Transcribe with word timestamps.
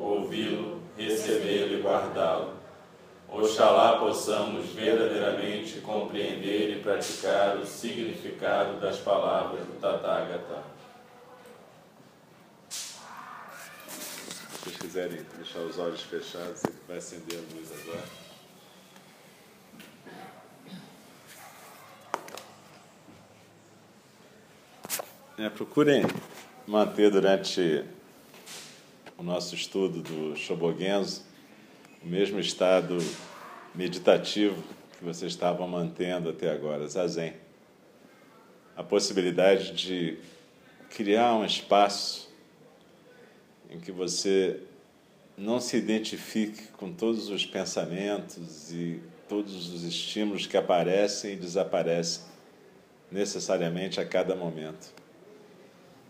ouvi-lo, 0.00 0.80
recebê-lo 0.96 1.78
e 1.78 1.82
guardá-lo. 1.82 2.54
Oxalá 3.28 3.98
possamos 3.98 4.66
verdadeiramente 4.66 5.80
compreender 5.80 6.76
e 6.76 6.80
praticar 6.80 7.56
o 7.56 7.66
significado 7.66 8.80
das 8.80 8.98
palavras 8.98 9.66
do 9.66 9.80
Tathagata. 9.80 10.62
Se 12.68 12.98
vocês 14.62 14.76
quiserem 14.76 15.26
deixar 15.36 15.60
os 15.60 15.78
olhos 15.78 16.02
fechados, 16.02 16.62
ele 16.64 16.76
vai 16.86 16.98
acender 16.98 17.38
a 17.38 17.54
luz 17.54 17.72
agora. 17.82 18.26
É, 25.38 25.50
procurem 25.50 26.02
manter 26.66 27.10
durante 27.10 27.84
o 29.18 29.22
nosso 29.22 29.54
estudo 29.54 30.02
do 30.02 30.36
Shobogenzo 30.36 31.22
o 32.06 32.08
mesmo 32.08 32.38
estado 32.38 32.98
meditativo 33.74 34.62
que 34.96 35.04
vocês 35.04 35.32
estavam 35.32 35.66
mantendo 35.66 36.30
até 36.30 36.50
agora, 36.50 36.86
zazen. 36.86 37.34
A 38.76 38.84
possibilidade 38.84 39.72
de 39.72 40.18
criar 40.88 41.34
um 41.34 41.44
espaço 41.44 42.32
em 43.68 43.80
que 43.80 43.90
você 43.90 44.60
não 45.36 45.60
se 45.60 45.76
identifique 45.76 46.68
com 46.68 46.92
todos 46.92 47.28
os 47.28 47.44
pensamentos 47.44 48.72
e 48.72 49.02
todos 49.28 49.74
os 49.74 49.82
estímulos 49.82 50.46
que 50.46 50.56
aparecem 50.56 51.32
e 51.32 51.36
desaparecem 51.36 52.22
necessariamente 53.10 54.00
a 54.00 54.06
cada 54.06 54.36
momento. 54.36 54.94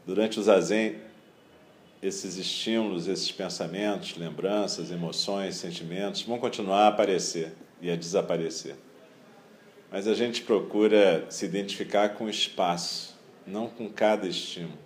Durante 0.04 0.38
o 0.38 0.42
zazen, 0.42 1.05
esses 2.02 2.36
estímulos, 2.36 3.08
esses 3.08 3.32
pensamentos, 3.32 4.16
lembranças, 4.16 4.90
emoções, 4.90 5.56
sentimentos 5.56 6.22
vão 6.22 6.38
continuar 6.38 6.84
a 6.84 6.88
aparecer 6.88 7.52
e 7.80 7.90
a 7.90 7.96
desaparecer. 7.96 8.76
Mas 9.90 10.06
a 10.06 10.14
gente 10.14 10.42
procura 10.42 11.26
se 11.30 11.44
identificar 11.44 12.10
com 12.10 12.24
o 12.24 12.30
espaço, 12.30 13.16
não 13.46 13.68
com 13.68 13.88
cada 13.88 14.26
estímulo. 14.26 14.78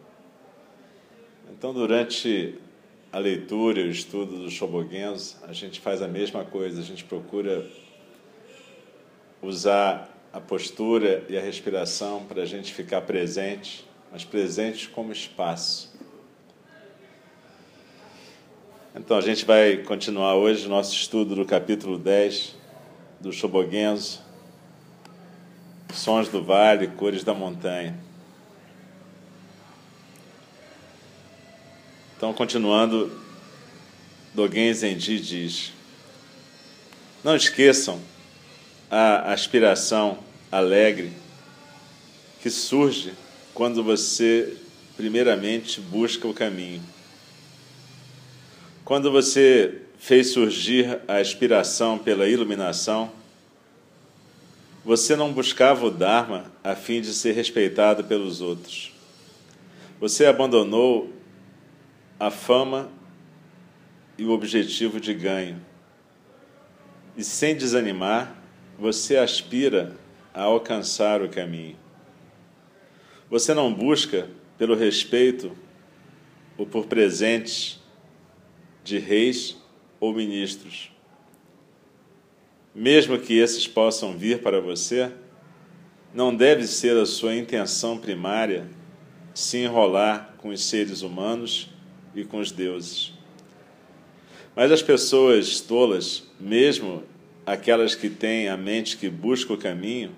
Então, 1.50 1.74
durante 1.74 2.54
a 3.12 3.18
leitura 3.18 3.80
e 3.80 3.88
o 3.88 3.90
estudo 3.90 4.38
do 4.38 4.50
Shobogenzo, 4.50 5.36
a 5.42 5.52
gente 5.52 5.80
faz 5.80 6.00
a 6.00 6.06
mesma 6.06 6.44
coisa, 6.44 6.80
a 6.80 6.84
gente 6.84 7.02
procura 7.04 7.68
usar 9.42 10.16
a 10.32 10.40
postura 10.40 11.24
e 11.28 11.36
a 11.36 11.40
respiração 11.40 12.24
para 12.24 12.42
a 12.42 12.46
gente 12.46 12.72
ficar 12.72 13.00
presente, 13.00 13.84
mas 14.12 14.24
presente 14.24 14.88
como 14.88 15.10
espaço 15.10 15.89
então, 19.00 19.16
a 19.16 19.22
gente 19.22 19.46
vai 19.46 19.78
continuar 19.78 20.34
hoje 20.34 20.66
o 20.66 20.68
nosso 20.68 20.94
estudo 20.94 21.34
do 21.34 21.46
capítulo 21.46 21.98
10 21.98 22.54
do 23.18 23.32
Shobogenzo, 23.32 24.20
Sons 25.94 26.28
do 26.28 26.44
Vale, 26.44 26.86
Cores 26.86 27.24
da 27.24 27.32
Montanha. 27.32 27.98
Então, 32.14 32.34
continuando, 32.34 33.10
Dogen 34.34 34.74
Zenji 34.74 35.18
diz: 35.18 35.72
Não 37.24 37.34
esqueçam 37.34 37.98
a 38.90 39.32
aspiração 39.32 40.18
alegre 40.52 41.10
que 42.42 42.50
surge 42.50 43.14
quando 43.54 43.82
você, 43.82 44.58
primeiramente, 44.94 45.80
busca 45.80 46.28
o 46.28 46.34
caminho. 46.34 46.82
Quando 48.90 49.08
você 49.08 49.82
fez 50.00 50.32
surgir 50.32 50.98
a 51.06 51.18
aspiração 51.18 51.96
pela 51.96 52.26
iluminação, 52.26 53.12
você 54.84 55.14
não 55.14 55.32
buscava 55.32 55.86
o 55.86 55.92
Dharma 55.92 56.50
a 56.64 56.74
fim 56.74 57.00
de 57.00 57.14
ser 57.14 57.30
respeitado 57.30 58.02
pelos 58.02 58.40
outros. 58.40 58.92
Você 60.00 60.26
abandonou 60.26 61.08
a 62.18 62.32
fama 62.32 62.90
e 64.18 64.24
o 64.24 64.32
objetivo 64.32 64.98
de 64.98 65.14
ganho. 65.14 65.64
E 67.16 67.22
sem 67.22 67.54
desanimar, 67.54 68.34
você 68.76 69.16
aspira 69.16 69.94
a 70.34 70.42
alcançar 70.42 71.22
o 71.22 71.28
caminho. 71.28 71.76
Você 73.30 73.54
não 73.54 73.72
busca 73.72 74.28
pelo 74.58 74.74
respeito 74.74 75.56
ou 76.58 76.66
por 76.66 76.86
presentes 76.86 77.79
de 78.90 78.98
reis 78.98 79.56
ou 80.00 80.12
ministros. 80.12 80.90
Mesmo 82.74 83.18
que 83.18 83.38
esses 83.38 83.68
possam 83.68 84.18
vir 84.18 84.42
para 84.42 84.60
você, 84.60 85.12
não 86.12 86.34
deve 86.34 86.66
ser 86.66 86.96
a 86.96 87.06
sua 87.06 87.36
intenção 87.36 87.96
primária 87.96 88.68
se 89.32 89.58
enrolar 89.58 90.34
com 90.38 90.48
os 90.48 90.64
seres 90.64 91.02
humanos 91.02 91.70
e 92.16 92.24
com 92.24 92.38
os 92.38 92.50
deuses. 92.50 93.12
Mas 94.56 94.72
as 94.72 94.82
pessoas 94.82 95.60
tolas, 95.60 96.24
mesmo 96.40 97.04
aquelas 97.46 97.94
que 97.94 98.10
têm 98.10 98.48
a 98.48 98.56
mente 98.56 98.96
que 98.96 99.08
busca 99.08 99.52
o 99.52 99.58
caminho, 99.58 100.10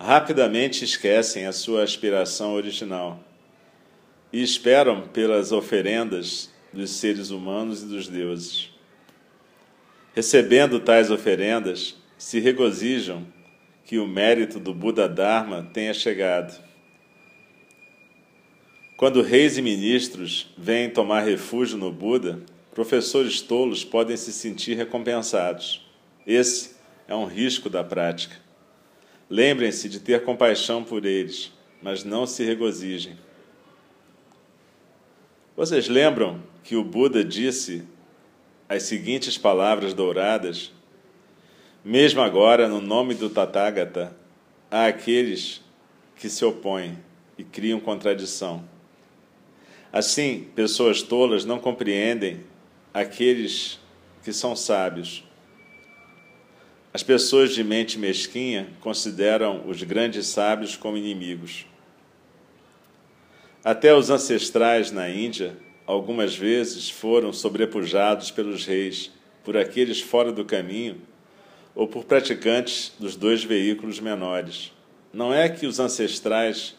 rapidamente 0.00 0.84
esquecem 0.84 1.44
a 1.44 1.52
sua 1.52 1.82
aspiração 1.82 2.54
original 2.54 3.22
e 4.32 4.42
esperam 4.42 5.02
pelas 5.08 5.52
oferendas 5.52 6.53
dos 6.74 6.90
seres 6.90 7.30
humanos 7.30 7.82
e 7.82 7.86
dos 7.86 8.08
deuses. 8.08 8.70
Recebendo 10.14 10.80
tais 10.80 11.10
oferendas, 11.10 11.96
se 12.18 12.40
regozijam 12.40 13.26
que 13.84 13.98
o 13.98 14.06
mérito 14.06 14.58
do 14.58 14.74
Buda 14.74 15.08
Dharma 15.08 15.68
tenha 15.72 15.94
chegado. 15.94 16.62
Quando 18.96 19.22
reis 19.22 19.56
e 19.58 19.62
ministros 19.62 20.52
vêm 20.56 20.90
tomar 20.90 21.20
refúgio 21.20 21.76
no 21.76 21.92
Buda, 21.92 22.42
professores 22.74 23.40
tolos 23.40 23.84
podem 23.84 24.16
se 24.16 24.32
sentir 24.32 24.76
recompensados. 24.76 25.84
Esse 26.26 26.76
é 27.06 27.14
um 27.14 27.26
risco 27.26 27.68
da 27.68 27.84
prática. 27.84 28.36
Lembrem-se 29.28 29.88
de 29.88 30.00
ter 30.00 30.22
compaixão 30.24 30.84
por 30.84 31.04
eles, 31.04 31.52
mas 31.82 32.04
não 32.04 32.26
se 32.26 32.44
regozijem. 32.44 33.16
Vocês 35.56 35.88
lembram 35.88 36.42
que 36.64 36.74
o 36.76 36.82
Buda 36.82 37.22
disse 37.22 37.84
as 38.66 38.84
seguintes 38.84 39.36
palavras 39.36 39.92
douradas? 39.92 40.72
Mesmo 41.84 42.22
agora, 42.22 42.66
no 42.66 42.80
nome 42.80 43.14
do 43.14 43.28
Tathagata, 43.28 44.16
há 44.70 44.86
aqueles 44.86 45.60
que 46.16 46.30
se 46.30 46.42
opõem 46.42 46.98
e 47.36 47.44
criam 47.44 47.78
contradição. 47.78 48.64
Assim, 49.92 50.48
pessoas 50.54 51.02
tolas 51.02 51.44
não 51.44 51.58
compreendem 51.58 52.42
aqueles 52.92 53.78
que 54.24 54.32
são 54.32 54.56
sábios. 54.56 55.22
As 56.94 57.02
pessoas 57.02 57.54
de 57.54 57.62
mente 57.62 57.98
mesquinha 57.98 58.68
consideram 58.80 59.68
os 59.68 59.82
grandes 59.82 60.26
sábios 60.28 60.76
como 60.76 60.96
inimigos. 60.96 61.66
Até 63.62 63.94
os 63.94 64.08
ancestrais 64.08 64.90
na 64.90 65.10
Índia, 65.10 65.56
algumas 65.86 66.36
vezes, 66.36 66.90
foram 66.90 67.32
sobrepujados 67.32 68.30
pelos 68.30 68.64
reis 68.66 69.10
por 69.42 69.56
aqueles 69.56 70.00
fora 70.00 70.32
do 70.32 70.44
caminho 70.44 70.96
ou 71.74 71.86
por 71.86 72.04
praticantes 72.04 72.92
dos 72.98 73.16
dois 73.16 73.44
veículos 73.44 74.00
menores. 74.00 74.72
Não 75.12 75.32
é 75.32 75.48
que 75.48 75.66
os 75.66 75.78
ancestrais 75.78 76.74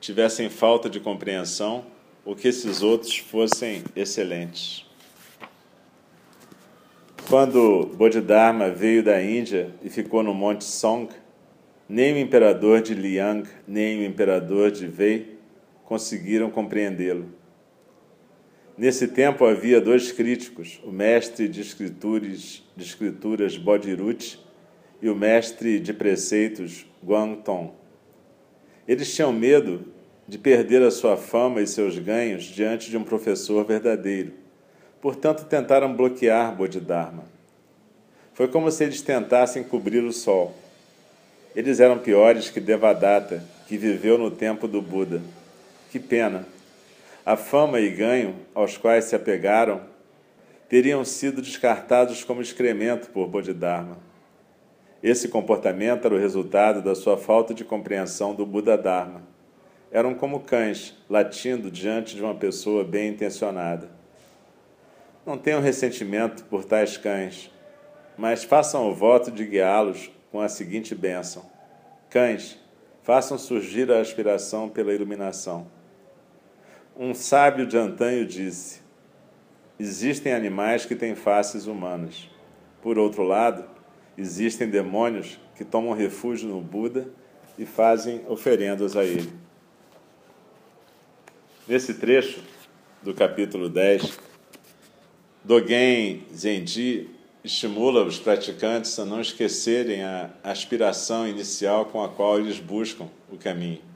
tivessem 0.00 0.50
falta 0.50 0.90
de 0.90 1.00
compreensão 1.00 1.84
ou 2.24 2.36
que 2.36 2.48
esses 2.48 2.82
outros 2.82 3.16
fossem 3.16 3.82
excelentes. 3.96 4.84
Quando 7.28 7.86
Bodhidharma 7.94 8.68
veio 8.70 9.02
da 9.02 9.22
Índia 9.22 9.72
e 9.82 9.88
ficou 9.88 10.22
no 10.22 10.34
Monte 10.34 10.64
Song, 10.64 11.08
nem 11.88 12.14
o 12.14 12.18
imperador 12.18 12.82
de 12.82 12.94
Liang, 12.94 13.48
nem 13.66 14.00
o 14.00 14.04
imperador 14.04 14.70
de 14.70 14.86
Wei 14.86 15.38
conseguiram 15.84 16.50
compreendê-lo. 16.50 17.41
Nesse 18.76 19.06
tempo 19.08 19.44
havia 19.44 19.80
dois 19.80 20.12
críticos, 20.12 20.80
o 20.82 20.90
mestre 20.90 21.46
de 21.46 21.60
escrituras, 21.60 22.62
de 22.74 22.84
escrituras 22.84 23.56
Bodhiruti 23.56 24.40
e 25.00 25.10
o 25.10 25.14
mestre 25.14 25.78
de 25.78 25.92
preceitos 25.92 26.86
Guangtong. 27.04 27.72
Eles 28.88 29.14
tinham 29.14 29.32
medo 29.32 29.84
de 30.26 30.38
perder 30.38 30.82
a 30.82 30.90
sua 30.90 31.16
fama 31.16 31.60
e 31.60 31.66
seus 31.66 31.98
ganhos 31.98 32.44
diante 32.44 32.90
de 32.90 32.96
um 32.96 33.04
professor 33.04 33.64
verdadeiro. 33.64 34.32
Portanto, 35.00 35.44
tentaram 35.44 35.94
bloquear 35.94 36.54
Bodhidharma. 36.56 37.24
Foi 38.32 38.48
como 38.48 38.70
se 38.70 38.84
eles 38.84 39.02
tentassem 39.02 39.62
cobrir 39.62 40.02
o 40.02 40.12
sol. 40.12 40.54
Eles 41.54 41.80
eram 41.80 41.98
piores 41.98 42.48
que 42.48 42.60
Devadatta, 42.60 43.44
que 43.68 43.76
viveu 43.76 44.16
no 44.16 44.30
tempo 44.30 44.66
do 44.66 44.80
Buda. 44.80 45.20
Que 45.90 45.98
pena! 45.98 46.46
A 47.24 47.36
fama 47.36 47.78
e 47.80 47.88
ganho 47.88 48.34
aos 48.52 48.76
quais 48.76 49.04
se 49.04 49.14
apegaram 49.14 49.82
teriam 50.68 51.04
sido 51.04 51.40
descartados 51.40 52.24
como 52.24 52.42
excremento 52.42 53.10
por 53.10 53.28
Bodhidharma. 53.28 53.98
Esse 55.02 55.28
comportamento 55.28 56.06
era 56.06 56.14
o 56.14 56.18
resultado 56.18 56.80
da 56.80 56.94
sua 56.94 57.16
falta 57.16 57.52
de 57.52 57.64
compreensão 57.64 58.34
do 58.34 58.46
Buda 58.46 58.78
Dharma. 58.78 59.22
Eram 59.90 60.14
como 60.14 60.40
cães 60.40 60.96
latindo 61.10 61.70
diante 61.70 62.14
de 62.14 62.22
uma 62.22 62.34
pessoa 62.34 62.84
bem 62.84 63.10
intencionada. 63.10 63.90
Não 65.26 65.36
tenham 65.36 65.60
ressentimento 65.60 66.44
por 66.44 66.64
tais 66.64 66.96
cães, 66.96 67.50
mas 68.16 68.44
façam 68.44 68.88
o 68.88 68.94
voto 68.94 69.30
de 69.30 69.44
guiá-los 69.44 70.10
com 70.30 70.40
a 70.40 70.48
seguinte 70.48 70.94
bênção: 70.94 71.44
Cães, 72.08 72.58
façam 73.02 73.36
surgir 73.36 73.90
a 73.90 74.00
aspiração 74.00 74.68
pela 74.68 74.94
iluminação. 74.94 75.66
Um 77.04 77.14
sábio 77.14 77.66
de 77.66 77.76
antanho 77.76 78.24
disse: 78.24 78.80
Existem 79.76 80.32
animais 80.32 80.86
que 80.86 80.94
têm 80.94 81.16
faces 81.16 81.66
humanas. 81.66 82.30
Por 82.80 82.96
outro 82.96 83.24
lado, 83.24 83.64
existem 84.16 84.70
demônios 84.70 85.36
que 85.56 85.64
tomam 85.64 85.94
refúgio 85.94 86.48
no 86.48 86.60
Buda 86.60 87.08
e 87.58 87.66
fazem 87.66 88.24
oferendas 88.28 88.96
a 88.96 89.02
ele. 89.02 89.32
Nesse 91.66 91.94
trecho 91.94 92.40
do 93.02 93.12
capítulo 93.12 93.68
10, 93.68 94.20
Dogen 95.42 96.24
Zenji 96.32 97.10
estimula 97.42 98.04
os 98.04 98.20
praticantes 98.20 98.96
a 99.00 99.04
não 99.04 99.20
esquecerem 99.20 100.04
a 100.04 100.30
aspiração 100.44 101.26
inicial 101.26 101.86
com 101.86 102.00
a 102.00 102.08
qual 102.08 102.38
eles 102.38 102.60
buscam 102.60 103.08
o 103.28 103.36
caminho. 103.36 103.91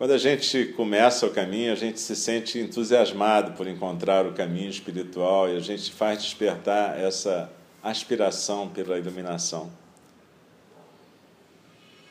Quando 0.00 0.12
a 0.12 0.18
gente 0.18 0.64
começa 0.78 1.26
o 1.26 1.30
caminho, 1.30 1.70
a 1.70 1.74
gente 1.74 2.00
se 2.00 2.16
sente 2.16 2.58
entusiasmado 2.58 3.52
por 3.52 3.66
encontrar 3.66 4.24
o 4.24 4.32
caminho 4.32 4.70
espiritual 4.70 5.46
e 5.46 5.54
a 5.58 5.60
gente 5.60 5.92
faz 5.92 6.22
despertar 6.22 6.98
essa 6.98 7.52
aspiração 7.82 8.66
pela 8.66 8.98
iluminação. 8.98 9.70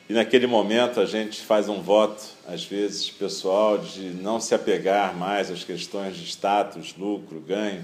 E 0.07 0.13
naquele 0.13 0.45
momento 0.45 0.99
a 0.99 1.07
gente 1.07 1.41
faz 1.41 1.67
um 1.67 1.81
voto, 1.81 2.23
às 2.47 2.63
vezes 2.63 3.09
pessoal, 3.09 3.79
de 3.79 4.11
não 4.11 4.39
se 4.39 4.53
apegar 4.53 5.17
mais 5.17 5.49
às 5.49 5.63
questões 5.63 6.15
de 6.15 6.25
status, 6.25 6.93
lucro, 6.95 7.39
ganho, 7.39 7.83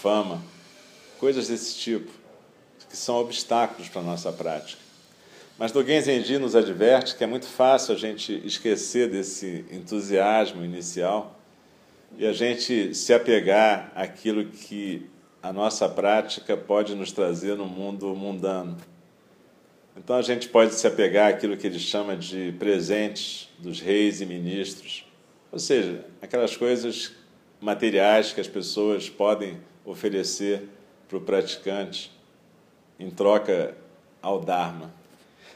fama, 0.00 0.42
coisas 1.20 1.48
desse 1.48 1.76
tipo, 1.76 2.10
que 2.88 2.96
são 2.96 3.16
obstáculos 3.16 3.90
para 3.90 4.00
a 4.00 4.04
nossa 4.04 4.32
prática. 4.32 4.83
Mas 5.56 5.70
Dogen 5.70 6.00
Zenji 6.00 6.36
nos 6.36 6.56
adverte 6.56 7.14
que 7.14 7.22
é 7.22 7.26
muito 7.28 7.46
fácil 7.46 7.94
a 7.94 7.98
gente 7.98 8.42
esquecer 8.44 9.08
desse 9.08 9.64
entusiasmo 9.70 10.64
inicial 10.64 11.38
e 12.18 12.26
a 12.26 12.32
gente 12.32 12.92
se 12.92 13.14
apegar 13.14 13.92
àquilo 13.94 14.46
que 14.46 15.08
a 15.40 15.52
nossa 15.52 15.88
prática 15.88 16.56
pode 16.56 16.96
nos 16.96 17.12
trazer 17.12 17.56
no 17.56 17.66
mundo 17.66 18.16
mundano. 18.16 18.76
Então 19.96 20.16
a 20.16 20.22
gente 20.22 20.48
pode 20.48 20.74
se 20.74 20.88
apegar 20.88 21.30
àquilo 21.30 21.56
que 21.56 21.68
ele 21.68 21.78
chama 21.78 22.16
de 22.16 22.52
presentes 22.58 23.48
dos 23.56 23.80
reis 23.80 24.20
e 24.20 24.26
ministros, 24.26 25.06
ou 25.52 25.58
seja, 25.60 26.04
aquelas 26.20 26.56
coisas 26.56 27.12
materiais 27.60 28.32
que 28.32 28.40
as 28.40 28.48
pessoas 28.48 29.08
podem 29.08 29.60
oferecer 29.84 30.68
para 31.06 31.16
o 31.16 31.20
praticante 31.20 32.10
em 32.98 33.08
troca 33.08 33.76
ao 34.20 34.40
Dharma. 34.40 35.03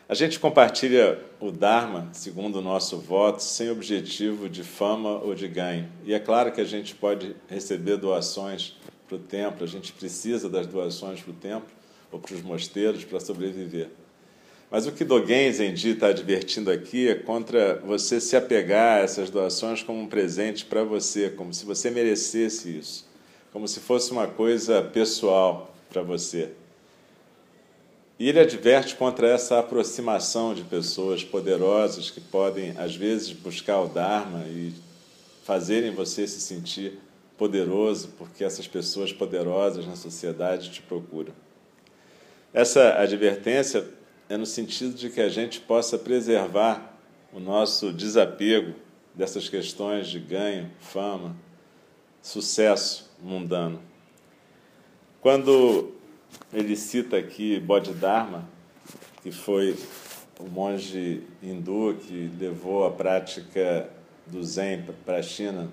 A 0.09 0.15
gente 0.15 0.41
compartilha 0.41 1.19
o 1.39 1.51
Dharma, 1.51 2.09
segundo 2.15 2.61
o 2.61 2.63
nosso 2.63 2.97
voto, 2.97 3.43
sem 3.43 3.69
objetivo 3.71 4.49
de 4.49 4.65
fama 4.65 5.19
ou 5.23 5.35
de 5.35 5.47
ganho. 5.47 5.87
E 6.03 6.15
é 6.15 6.19
claro 6.19 6.51
que 6.51 6.63
a 6.63 6.65
gente 6.65 6.95
pode 6.95 7.37
receber 7.47 7.99
doações 7.99 8.75
para 9.07 9.17
o 9.17 9.19
templo, 9.19 9.65
a 9.65 9.67
gente 9.67 9.93
precisa 9.93 10.49
das 10.49 10.67
doações 10.67 11.21
para 11.21 11.31
o 11.31 11.35
templo 11.35 11.69
ou 12.11 12.19
para 12.19 12.35
os 12.35 12.41
mosteiros 12.41 13.05
para 13.05 13.21
sobreviver. 13.21 13.91
Mas 14.71 14.87
o 14.87 14.93
que 14.93 15.05
Dogen 15.05 15.53
Zenji 15.53 15.91
está 15.91 16.07
advertindo 16.07 16.71
aqui 16.71 17.09
é 17.09 17.15
contra 17.15 17.79
você 17.85 18.19
se 18.19 18.35
apegar 18.35 19.01
a 19.01 19.05
essas 19.05 19.29
doações 19.29 19.83
como 19.83 20.01
um 20.01 20.07
presente 20.07 20.65
para 20.65 20.85
você, 20.85 21.29
como 21.29 21.53
se 21.53 21.67
você 21.67 21.91
merecesse 21.91 22.79
isso, 22.79 23.07
como 23.53 23.69
se 23.69 23.79
fosse 23.81 24.11
uma 24.11 24.27
coisa 24.27 24.81
pessoal 24.81 25.75
para 25.91 26.01
você. 26.01 26.53
E 28.19 28.29
ele 28.29 28.41
adverte 28.41 28.97
contra 28.97 29.29
essa 29.29 29.61
aproximação 29.61 30.53
de 30.53 30.65
pessoas 30.65 31.23
poderosas 31.23 32.11
que 32.11 32.21
podem, 32.21 32.75
às 32.77 32.97
vezes, 32.97 33.33
buscar 33.33 33.81
o 33.81 33.87
Dharma 33.87 34.45
e 34.49 34.75
fazerem 35.45 35.93
você 35.95 36.27
se 36.27 36.41
sentir 36.41 36.99
poderoso, 37.37 38.09
porque 38.19 38.43
essas 38.43 38.67
pessoas 38.67 39.13
poderosas 39.13 39.87
na 39.87 39.95
sociedade 39.95 40.71
te 40.71 40.83
procuram. 40.83 41.33
Essa 42.53 42.99
advertência 42.99 43.87
é 44.29 44.37
no 44.37 44.47
sentido 44.47 44.95
de 44.95 45.11
que 45.11 45.21
a 45.21 45.29
gente 45.29 45.61
possa 45.61 45.97
preservar 45.97 46.99
o 47.33 47.39
nosso 47.39 47.93
desapego 47.93 48.75
dessas 49.15 49.49
questões 49.49 50.09
de 50.09 50.19
ganho, 50.19 50.71
fama, 50.81 51.37
sucesso 52.21 53.09
mundano. 53.23 53.81
Quando 55.21 55.93
ele 56.53 56.77
cita 56.77 57.17
aqui 57.17 57.61
Bodhidharma, 57.61 58.49
que 59.23 59.31
foi 59.31 59.77
o 60.39 60.45
monge 60.45 61.23
hindu 61.43 61.97
que 62.01 62.31
levou 62.39 62.87
a 62.87 62.91
prática 62.91 63.89
do 64.27 64.43
Zen 64.43 64.85
para 65.05 65.19
a 65.19 65.23
China 65.23 65.69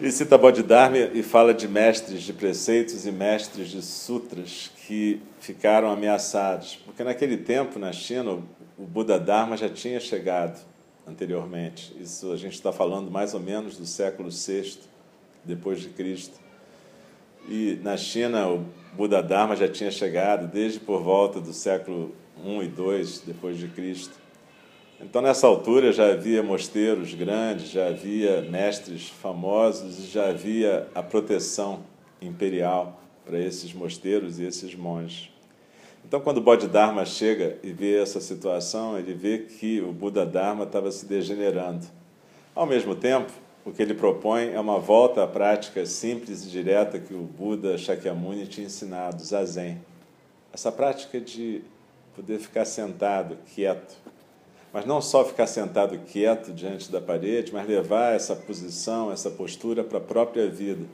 ele 0.00 0.12
cita 0.12 0.38
Bodhidharma 0.38 0.96
e 0.96 1.24
fala 1.24 1.52
de 1.52 1.66
mestres 1.66 2.22
de 2.22 2.32
preceitos 2.32 3.04
e 3.04 3.10
mestres 3.10 3.68
de 3.68 3.82
sutras 3.82 4.70
que 4.86 5.20
ficaram 5.40 5.90
ameaçados, 5.90 6.76
porque 6.84 7.02
naquele 7.02 7.36
tempo 7.36 7.80
na 7.80 7.92
China 7.92 8.38
o 8.78 8.82
Buda 8.84 9.18
Dharma 9.18 9.56
já 9.56 9.68
tinha 9.68 9.98
chegado 9.98 10.64
anteriormente. 11.04 11.92
Isso 12.00 12.30
a 12.30 12.36
gente 12.36 12.52
está 12.52 12.72
falando 12.72 13.10
mais 13.10 13.34
ou 13.34 13.40
menos 13.40 13.76
do 13.76 13.84
século 13.84 14.30
VI 14.30 14.78
depois 15.44 15.80
de 15.80 15.88
Cristo. 15.88 16.38
E 17.48 17.80
na 17.82 17.96
China 17.96 18.46
o 18.48 18.64
Buda 18.94 19.22
Dharma 19.22 19.56
já 19.56 19.66
tinha 19.66 19.90
chegado 19.90 20.46
desde 20.46 20.78
por 20.78 21.02
volta 21.02 21.40
do 21.40 21.52
século 21.54 22.14
I 22.44 22.64
e 22.64 22.64
II 22.64 23.20
depois 23.26 23.56
de 23.56 23.68
Cristo. 23.68 24.14
Então, 25.00 25.22
nessa 25.22 25.46
altura, 25.46 25.92
já 25.92 26.10
havia 26.10 26.42
mosteiros 26.42 27.14
grandes, 27.14 27.70
já 27.70 27.86
havia 27.86 28.42
mestres 28.42 29.08
famosos 29.08 29.98
e 29.98 30.06
já 30.08 30.28
havia 30.28 30.88
a 30.94 31.02
proteção 31.02 31.84
imperial 32.20 33.00
para 33.24 33.38
esses 33.38 33.72
mosteiros 33.72 34.38
e 34.38 34.44
esses 34.44 34.74
monges. 34.74 35.30
Então, 36.04 36.20
quando 36.20 36.38
o 36.38 36.40
Bodhidharma 36.40 37.06
chega 37.06 37.58
e 37.62 37.70
vê 37.70 37.96
essa 37.96 38.20
situação, 38.20 38.98
ele 38.98 39.14
vê 39.14 39.38
que 39.38 39.80
o 39.80 39.92
Buda 39.92 40.26
Dharma 40.26 40.64
estava 40.64 40.90
se 40.90 41.06
degenerando. 41.06 41.86
Ao 42.54 42.66
mesmo 42.66 42.94
tempo, 42.94 43.32
o 43.64 43.72
que 43.72 43.82
ele 43.82 43.94
propõe 43.94 44.52
é 44.52 44.60
uma 44.60 44.78
volta 44.78 45.22
à 45.22 45.26
prática 45.26 45.84
simples 45.84 46.44
e 46.44 46.48
direta 46.48 46.98
que 46.98 47.12
o 47.12 47.22
Buda 47.22 47.76
Shakyamuni 47.76 48.46
tinha 48.46 48.66
ensinado, 48.66 49.22
Zazen. 49.22 49.78
Essa 50.52 50.72
prática 50.72 51.20
de 51.20 51.62
poder 52.16 52.38
ficar 52.38 52.64
sentado, 52.64 53.36
quieto, 53.54 53.94
mas 54.72 54.86
não 54.86 55.00
só 55.00 55.24
ficar 55.24 55.46
sentado 55.46 55.98
quieto 55.98 56.52
diante 56.52 56.90
da 56.90 57.00
parede, 57.00 57.52
mas 57.52 57.66
levar 57.66 58.14
essa 58.14 58.34
posição, 58.34 59.12
essa 59.12 59.30
postura 59.30 59.84
para 59.84 59.98
a 59.98 60.00
própria 60.00 60.48
vida. 60.48 60.84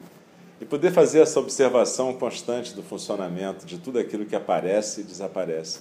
e 0.61 0.65
poder 0.65 0.93
fazer 0.93 1.21
essa 1.21 1.41
observação 1.41 2.15
constante 2.15 2.75
do 2.75 2.83
funcionamento 2.83 3.67
de 3.67 3.77
tudo 3.77 3.99
aquilo 3.99 4.25
que 4.25 4.37
aparece 4.37 5.01
e 5.01 5.05
desaparece. 5.05 5.81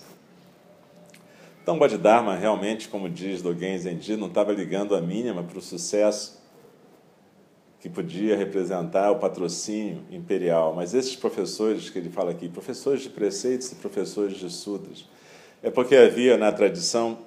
Então, 1.61 1.77
Bodhidharma 1.77 2.35
realmente, 2.35 2.89
como 2.89 3.07
diz 3.07 3.41
Dogen 3.41 3.77
Zenji, 3.77 4.17
não 4.17 4.27
estava 4.27 4.51
ligando 4.51 4.95
a 4.95 5.01
mínima 5.01 5.43
para 5.43 5.57
o 5.57 5.61
sucesso 5.61 6.42
que 7.83 7.89
podia 7.89 8.37
representar 8.37 9.11
o 9.11 9.17
patrocínio 9.17 10.05
imperial. 10.09 10.73
Mas 10.73 10.93
esses 10.93 11.17
professores 11.17 11.89
que 11.89 11.99
ele 11.99 12.09
fala 12.09 12.31
aqui, 12.31 12.47
professores 12.47 13.01
de 13.01 13.09
preceitos 13.09 13.73
e 13.73 13.75
professores 13.75 14.37
de 14.37 14.49
sutras, 14.49 15.05
é 15.61 15.69
porque 15.69 15.93
havia 15.93 16.37
na 16.37 16.49
tradição 16.49 17.17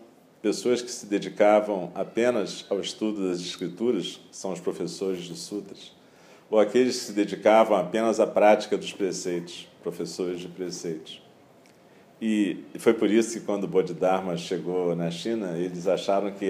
pessoas 0.41 0.81
que 0.81 0.91
se 0.91 1.05
dedicavam 1.05 1.93
apenas 1.95 2.65
ao 2.71 2.81
estudo 2.81 3.29
das 3.29 3.41
escrituras, 3.41 4.19
são 4.33 4.51
os 4.51 4.59
professores 4.59 5.25
de 5.25 5.37
sutras, 5.37 5.93
ou 6.49 6.59
aqueles 6.59 7.01
que 7.01 7.05
se 7.05 7.13
dedicavam 7.13 7.77
apenas 7.77 8.19
à 8.19 8.27
prática 8.27 8.79
dos 8.79 8.95
preceitos, 8.95 9.69
professores 9.83 10.41
de 10.41 10.49
preceitos. 10.49 11.21
E 12.19 12.65
foi 12.79 12.95
por 12.95 13.11
isso 13.11 13.39
que 13.39 13.45
quando 13.45 13.69
Bodhidharma 13.69 14.39
chegou 14.39 14.97
na 14.97 15.11
China, 15.11 15.59
eles 15.59 15.87
acharam 15.87 16.31
que 16.31 16.47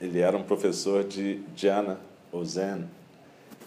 ele 0.00 0.20
era 0.20 0.36
um 0.36 0.44
professor 0.44 1.02
de 1.02 1.40
jhana 1.56 1.98
ou 2.30 2.44
zen, 2.44 2.84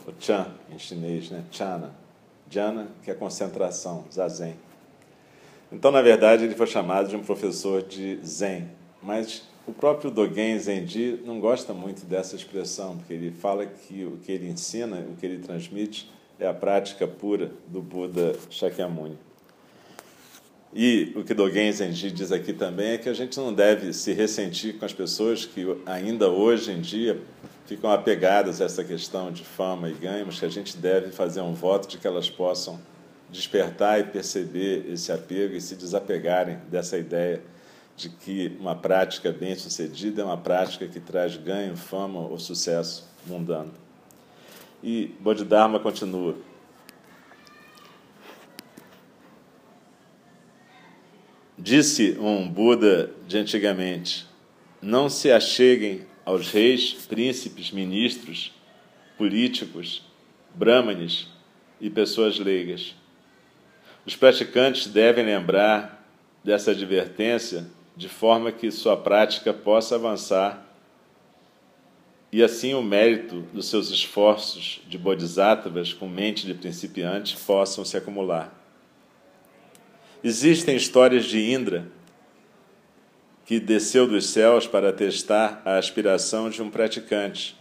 ou 0.05 0.13
chan 0.19 0.47
em 0.73 0.77
chinês, 0.77 1.29
né? 1.29 1.43
Chana. 1.51 1.91
Jhana, 2.49 2.87
que 3.03 3.09
é 3.09 3.13
concentração, 3.13 4.05
zazen. 4.11 4.55
Então, 5.71 5.91
na 5.91 6.01
verdade, 6.01 6.43
ele 6.43 6.53
foi 6.53 6.67
chamado 6.67 7.09
de 7.09 7.15
um 7.15 7.23
professor 7.23 7.81
de 7.81 8.19
zen, 8.23 8.69
mas 9.01 9.43
o 9.65 9.73
próprio 9.73 10.11
Dogen 10.11 10.59
Zenji 10.59 11.19
não 11.25 11.39
gosta 11.39 11.73
muito 11.73 12.05
dessa 12.05 12.35
expressão, 12.35 12.97
porque 12.97 13.13
ele 13.13 13.31
fala 13.31 13.65
que 13.65 14.05
o 14.05 14.17
que 14.17 14.31
ele 14.31 14.49
ensina, 14.49 14.99
o 14.99 15.15
que 15.15 15.25
ele 15.25 15.39
transmite, 15.39 16.11
é 16.39 16.45
a 16.45 16.53
prática 16.53 17.07
pura 17.07 17.51
do 17.67 17.81
Buda 17.81 18.35
Shakyamuni. 18.49 19.17
E 20.75 21.13
o 21.15 21.23
que 21.23 21.33
Dogen 21.35 21.71
diz 21.71 22.31
aqui 22.31 22.51
também 22.51 22.93
é 22.93 22.97
que 22.97 23.07
a 23.07 23.13
gente 23.13 23.37
não 23.37 23.53
deve 23.53 23.93
se 23.93 24.11
ressentir 24.11 24.79
com 24.79 24.85
as 24.85 24.93
pessoas 24.93 25.45
que 25.45 25.65
ainda 25.85 26.29
hoje 26.29 26.71
em 26.71 26.81
dia 26.81 27.21
ficam 27.67 27.91
apegadas 27.91 28.59
a 28.59 28.65
essa 28.65 28.83
questão 28.83 29.31
de 29.31 29.43
fama 29.43 29.87
e 29.87 29.93
ganho, 29.93 30.25
mas 30.25 30.39
que 30.39 30.45
a 30.45 30.49
gente 30.49 30.75
deve 30.75 31.11
fazer 31.11 31.41
um 31.41 31.53
voto 31.53 31.87
de 31.87 31.97
que 31.99 32.07
elas 32.07 32.27
possam 32.27 32.79
despertar 33.29 33.99
e 33.99 34.03
perceber 34.03 34.85
esse 34.91 35.11
apego 35.11 35.55
e 35.55 35.61
se 35.61 35.75
desapegarem 35.75 36.57
dessa 36.69 36.97
ideia 36.97 37.41
de 37.95 38.09
que 38.09 38.57
uma 38.59 38.75
prática 38.75 39.31
bem-sucedida 39.31 40.23
é 40.23 40.25
uma 40.25 40.37
prática 40.37 40.87
que 40.87 40.99
traz 40.99 41.37
ganho, 41.37 41.77
fama 41.77 42.19
ou 42.19 42.39
sucesso 42.39 43.07
mundano. 43.27 43.71
E 44.83 45.15
Bodhidharma 45.19 45.79
continua. 45.79 46.35
Disse 51.63 52.17
um 52.19 52.45
Buda 52.45 53.09
de 53.25 53.37
antigamente: 53.37 54.25
Não 54.81 55.07
se 55.07 55.31
acheguem 55.31 56.01
aos 56.25 56.51
reis, 56.51 56.91
príncipes, 57.07 57.71
ministros, 57.71 58.51
políticos, 59.17 60.03
brahmanes 60.53 61.29
e 61.79 61.89
pessoas 61.89 62.37
leigas. 62.37 62.93
Os 64.05 64.13
praticantes 64.13 64.87
devem 64.87 65.23
lembrar 65.23 66.05
dessa 66.43 66.71
advertência 66.71 67.65
de 67.95 68.09
forma 68.09 68.51
que 68.51 68.69
sua 68.69 68.97
prática 68.97 69.53
possa 69.53 69.95
avançar 69.95 70.69
e 72.29 72.43
assim 72.43 72.73
o 72.73 72.83
mérito 72.83 73.39
dos 73.53 73.67
seus 73.67 73.89
esforços 73.89 74.81
de 74.85 74.97
bodhisattvas 74.97 75.93
com 75.93 76.09
mente 76.09 76.45
de 76.45 76.55
principiante 76.55 77.37
possam 77.37 77.85
se 77.85 77.95
acumular. 77.95 78.62
Existem 80.23 80.77
histórias 80.77 81.25
de 81.25 81.51
Indra, 81.51 81.85
que 83.45 83.59
desceu 83.59 84.07
dos 84.07 84.29
céus 84.29 84.65
para 84.65 84.93
testar 84.93 85.61
a 85.65 85.77
aspiração 85.77 86.49
de 86.49 86.61
um 86.61 86.69
praticante, 86.69 87.57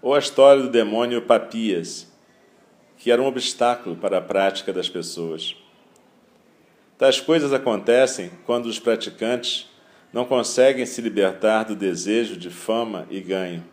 ou 0.00 0.14
a 0.14 0.20
história 0.20 0.62
do 0.62 0.70
demônio 0.70 1.22
Papias, 1.22 2.06
que 2.96 3.10
era 3.10 3.20
um 3.20 3.26
obstáculo 3.26 3.96
para 3.96 4.18
a 4.18 4.22
prática 4.22 4.72
das 4.72 4.88
pessoas. 4.88 5.56
Tais 6.96 7.20
coisas 7.20 7.52
acontecem 7.52 8.30
quando 8.46 8.66
os 8.66 8.78
praticantes 8.78 9.68
não 10.12 10.24
conseguem 10.24 10.86
se 10.86 11.00
libertar 11.00 11.64
do 11.64 11.74
desejo 11.74 12.36
de 12.36 12.50
fama 12.50 13.04
e 13.10 13.20
ganho. 13.20 13.64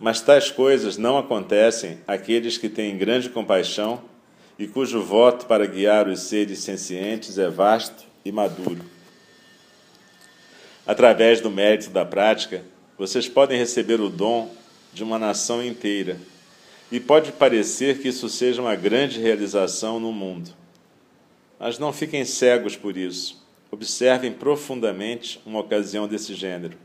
Mas 0.00 0.22
tais 0.22 0.50
coisas 0.50 0.96
não 0.96 1.18
acontecem 1.18 1.98
àqueles 2.06 2.56
que 2.56 2.70
têm 2.70 2.96
grande 2.96 3.28
compaixão 3.28 4.13
e 4.58 4.66
cujo 4.66 5.02
voto 5.02 5.46
para 5.46 5.66
guiar 5.66 6.08
os 6.08 6.20
seres 6.20 6.60
sencientes 6.60 7.38
é 7.38 7.48
vasto 7.48 8.04
e 8.24 8.30
maduro. 8.30 8.84
Através 10.86 11.40
do 11.40 11.50
mérito 11.50 11.90
da 11.90 12.04
prática, 12.04 12.62
vocês 12.96 13.28
podem 13.28 13.58
receber 13.58 14.00
o 14.00 14.08
dom 14.08 14.54
de 14.92 15.02
uma 15.02 15.18
nação 15.18 15.64
inteira. 15.64 16.18
E 16.92 17.00
pode 17.00 17.32
parecer 17.32 17.98
que 17.98 18.08
isso 18.08 18.28
seja 18.28 18.62
uma 18.62 18.76
grande 18.76 19.20
realização 19.20 19.98
no 19.98 20.12
mundo. 20.12 20.50
Mas 21.58 21.78
não 21.78 21.92
fiquem 21.92 22.24
cegos 22.24 22.76
por 22.76 22.96
isso. 22.96 23.42
Observem 23.70 24.32
profundamente 24.32 25.40
uma 25.44 25.60
ocasião 25.60 26.06
desse 26.06 26.34
gênero. 26.34 26.76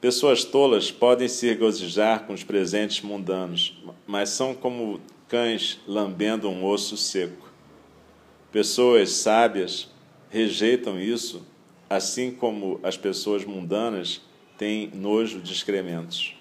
Pessoas 0.00 0.42
tolas 0.42 0.90
podem 0.90 1.28
se 1.28 1.46
regozijar 1.46 2.24
com 2.24 2.32
os 2.32 2.42
presentes 2.42 3.02
mundanos, 3.02 3.76
mas 4.06 4.30
são 4.30 4.54
como 4.54 4.98
cães 5.30 5.78
lambendo 5.86 6.50
um 6.50 6.64
osso 6.64 6.96
seco. 6.96 7.48
Pessoas 8.50 9.12
sábias 9.12 9.88
rejeitam 10.28 10.98
isso, 10.98 11.46
assim 11.88 12.32
como 12.32 12.80
as 12.82 12.96
pessoas 12.96 13.44
mundanas 13.44 14.20
têm 14.58 14.90
nojo 14.92 15.40
de 15.40 15.52
excrementos. 15.52 16.34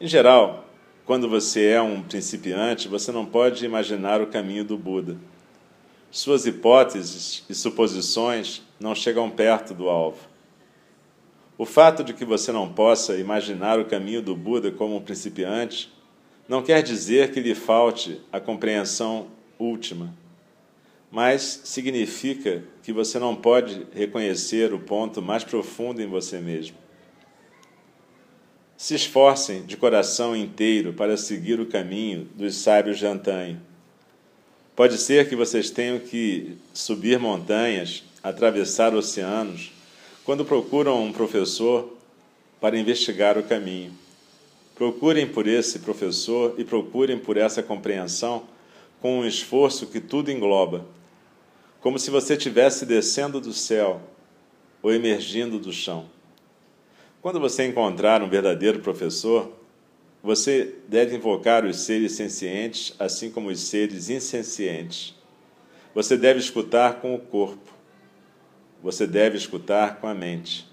Em 0.00 0.06
geral, 0.06 0.64
quando 1.04 1.28
você 1.28 1.70
é 1.70 1.82
um 1.82 2.00
principiante, 2.02 2.86
você 2.86 3.10
não 3.10 3.26
pode 3.26 3.64
imaginar 3.64 4.20
o 4.20 4.28
caminho 4.28 4.64
do 4.64 4.78
Buda. 4.78 5.16
Suas 6.08 6.46
hipóteses 6.46 7.44
e 7.50 7.54
suposições 7.54 8.62
não 8.78 8.94
chegam 8.94 9.28
perto 9.28 9.74
do 9.74 9.88
alvo. 9.88 10.28
O 11.58 11.64
fato 11.66 12.04
de 12.04 12.14
que 12.14 12.24
você 12.24 12.52
não 12.52 12.72
possa 12.72 13.16
imaginar 13.16 13.80
o 13.80 13.86
caminho 13.86 14.22
do 14.22 14.36
Buda 14.36 14.70
como 14.70 14.96
um 14.96 15.02
principiante 15.02 15.90
não 16.48 16.62
quer 16.62 16.82
dizer 16.82 17.32
que 17.32 17.40
lhe 17.40 17.54
falte 17.54 18.20
a 18.32 18.40
compreensão 18.40 19.28
última, 19.58 20.14
mas 21.10 21.60
significa 21.64 22.64
que 22.82 22.92
você 22.92 23.18
não 23.18 23.36
pode 23.36 23.86
reconhecer 23.94 24.72
o 24.72 24.80
ponto 24.80 25.20
mais 25.20 25.44
profundo 25.44 26.00
em 26.00 26.06
você 26.06 26.40
mesmo. 26.40 26.76
Se 28.76 28.94
esforcem 28.94 29.62
de 29.62 29.76
coração 29.76 30.34
inteiro 30.34 30.92
para 30.92 31.16
seguir 31.16 31.60
o 31.60 31.66
caminho 31.66 32.28
dos 32.34 32.56
sábios 32.56 32.98
de 32.98 33.06
antanho. 33.06 33.60
Pode 34.74 34.98
ser 34.98 35.28
que 35.28 35.36
vocês 35.36 35.70
tenham 35.70 36.00
que 36.00 36.56
subir 36.72 37.18
montanhas, 37.18 38.02
atravessar 38.22 38.94
oceanos, 38.94 39.70
quando 40.24 40.44
procuram 40.44 41.04
um 41.04 41.12
professor 41.12 41.96
para 42.60 42.78
investigar 42.78 43.36
o 43.36 43.42
caminho. 43.42 43.92
Procurem 44.82 45.28
por 45.28 45.46
esse 45.46 45.78
professor 45.78 46.56
e 46.58 46.64
procurem 46.64 47.16
por 47.16 47.36
essa 47.36 47.62
compreensão 47.62 48.48
com 49.00 49.20
um 49.20 49.24
esforço 49.24 49.86
que 49.86 50.00
tudo 50.00 50.28
engloba, 50.28 50.84
como 51.80 52.00
se 52.00 52.10
você 52.10 52.34
estivesse 52.34 52.84
descendo 52.84 53.40
do 53.40 53.52
céu 53.52 54.02
ou 54.82 54.92
emergindo 54.92 55.60
do 55.60 55.72
chão. 55.72 56.06
Quando 57.20 57.38
você 57.38 57.64
encontrar 57.64 58.24
um 58.24 58.28
verdadeiro 58.28 58.80
professor, 58.80 59.52
você 60.20 60.74
deve 60.88 61.14
invocar 61.14 61.64
os 61.64 61.82
seres 61.82 62.10
sencientes, 62.16 62.92
assim 62.98 63.30
como 63.30 63.50
os 63.50 63.60
seres 63.60 64.10
insencientes. 64.10 65.14
Você 65.94 66.16
deve 66.16 66.40
escutar 66.40 66.94
com 66.94 67.14
o 67.14 67.20
corpo. 67.20 67.72
Você 68.82 69.06
deve 69.06 69.36
escutar 69.36 70.00
com 70.00 70.08
a 70.08 70.14
mente. 70.14 70.68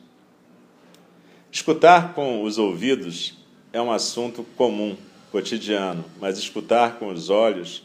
Escutar 1.51 2.15
com 2.15 2.41
os 2.41 2.57
ouvidos 2.57 3.37
é 3.71 3.81
um 3.81 3.91
assunto 3.91 4.43
comum, 4.57 4.97
cotidiano, 5.31 6.03
mas 6.19 6.37
escutar 6.37 6.97
com 6.97 7.07
os 7.07 7.29
olhos 7.29 7.83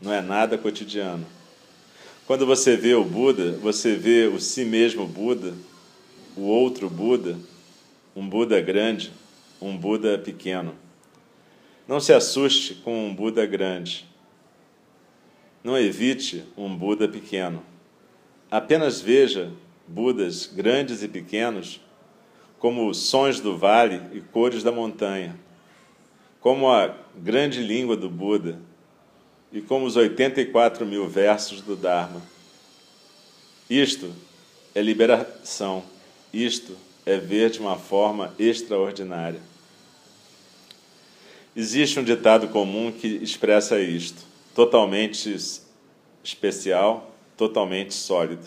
não 0.00 0.12
é 0.12 0.20
nada 0.20 0.56
cotidiano. 0.56 1.26
Quando 2.26 2.46
você 2.46 2.76
vê 2.76 2.94
o 2.94 3.04
Buda, 3.04 3.52
você 3.52 3.94
vê 3.94 4.26
o 4.26 4.40
si 4.40 4.64
mesmo 4.64 5.06
Buda, 5.06 5.54
o 6.36 6.42
outro 6.42 6.88
Buda, 6.88 7.38
um 8.14 8.28
Buda 8.28 8.60
grande, 8.60 9.12
um 9.60 9.76
Buda 9.76 10.18
pequeno. 10.18 10.74
Não 11.88 12.00
se 12.00 12.12
assuste 12.12 12.74
com 12.74 13.06
um 13.08 13.14
Buda 13.14 13.46
grande. 13.46 14.06
Não 15.62 15.78
evite 15.78 16.44
um 16.56 16.76
Buda 16.76 17.08
pequeno. 17.08 17.62
Apenas 18.50 19.00
veja 19.00 19.52
Budas 19.88 20.46
grandes 20.46 21.02
e 21.02 21.08
pequenos 21.08 21.80
como 22.58 22.92
sons 22.94 23.40
do 23.40 23.56
vale 23.56 24.00
e 24.12 24.20
cores 24.20 24.62
da 24.62 24.72
montanha, 24.72 25.38
como 26.40 26.70
a 26.70 26.94
grande 27.16 27.60
língua 27.60 27.96
do 27.96 28.08
Buda, 28.08 28.58
e 29.52 29.60
como 29.60 29.86
os 29.86 29.96
84 29.96 30.84
mil 30.84 31.08
versos 31.08 31.60
do 31.60 31.76
Dharma. 31.76 32.20
Isto 33.70 34.12
é 34.74 34.82
liberação, 34.82 35.82
isto 36.32 36.76
é 37.04 37.16
ver 37.16 37.50
de 37.50 37.60
uma 37.60 37.76
forma 37.76 38.34
extraordinária. 38.38 39.40
Existe 41.54 41.98
um 41.98 42.04
ditado 42.04 42.48
comum 42.48 42.92
que 42.92 43.06
expressa 43.06 43.80
isto, 43.80 44.22
totalmente 44.54 45.34
especial, 46.22 47.14
totalmente 47.36 47.94
sólido. 47.94 48.46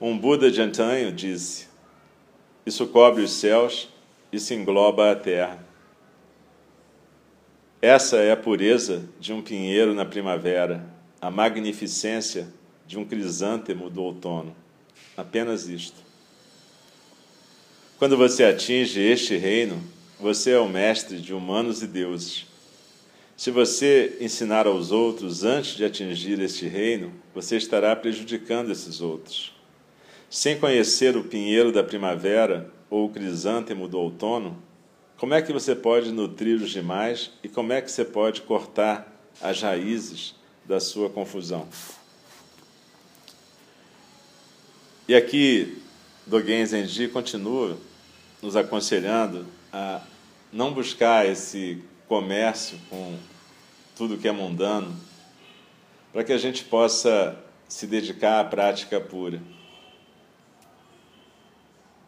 Um 0.00 0.16
Buda 0.16 0.50
de 0.50 0.60
antanho 0.60 1.10
disse: 1.10 1.66
Isso 2.64 2.86
cobre 2.86 3.22
os 3.22 3.32
céus, 3.32 3.88
isso 4.32 4.54
engloba 4.54 5.10
a 5.10 5.16
terra. 5.16 5.64
Essa 7.80 8.18
é 8.18 8.30
a 8.30 8.36
pureza 8.36 9.08
de 9.18 9.32
um 9.32 9.42
pinheiro 9.42 9.92
na 9.92 10.04
primavera, 10.04 10.88
a 11.20 11.30
magnificência 11.30 12.48
de 12.86 12.96
um 12.98 13.04
crisântemo 13.04 13.90
do 13.90 14.02
outono. 14.02 14.54
Apenas 15.16 15.68
isto. 15.68 15.96
Quando 17.98 18.16
você 18.16 18.44
atinge 18.44 19.00
este 19.00 19.36
reino, 19.36 19.82
você 20.18 20.52
é 20.52 20.58
o 20.58 20.68
mestre 20.68 21.20
de 21.20 21.34
humanos 21.34 21.82
e 21.82 21.86
deuses. 21.86 22.46
Se 23.36 23.50
você 23.50 24.16
ensinar 24.20 24.68
aos 24.68 24.92
outros 24.92 25.42
antes 25.42 25.74
de 25.74 25.84
atingir 25.84 26.38
este 26.40 26.68
reino, 26.68 27.12
você 27.34 27.56
estará 27.56 27.94
prejudicando 27.96 28.70
esses 28.70 29.00
outros. 29.00 29.52
Sem 30.32 30.58
conhecer 30.58 31.14
o 31.14 31.22
pinheiro 31.22 31.70
da 31.70 31.84
primavera 31.84 32.72
ou 32.88 33.04
o 33.04 33.10
crisântemo 33.10 33.86
do 33.86 33.98
outono, 33.98 34.56
como 35.18 35.34
é 35.34 35.42
que 35.42 35.52
você 35.52 35.76
pode 35.76 36.10
nutrir 36.10 36.56
os 36.56 36.70
demais 36.70 37.30
e 37.44 37.50
como 37.50 37.70
é 37.70 37.82
que 37.82 37.90
você 37.90 38.02
pode 38.02 38.40
cortar 38.40 39.14
as 39.42 39.60
raízes 39.60 40.34
da 40.64 40.80
sua 40.80 41.10
confusão? 41.10 41.68
E 45.06 45.14
aqui, 45.14 45.82
Dogen 46.26 46.64
Zenji 46.64 47.08
continua 47.08 47.76
nos 48.40 48.56
aconselhando 48.56 49.46
a 49.70 50.00
não 50.50 50.72
buscar 50.72 51.28
esse 51.28 51.84
comércio 52.08 52.78
com 52.88 53.18
tudo 53.94 54.16
que 54.16 54.28
é 54.28 54.32
mundano, 54.32 54.98
para 56.10 56.24
que 56.24 56.32
a 56.32 56.38
gente 56.38 56.64
possa 56.64 57.38
se 57.68 57.86
dedicar 57.86 58.40
à 58.40 58.44
prática 58.44 58.98
pura. 58.98 59.38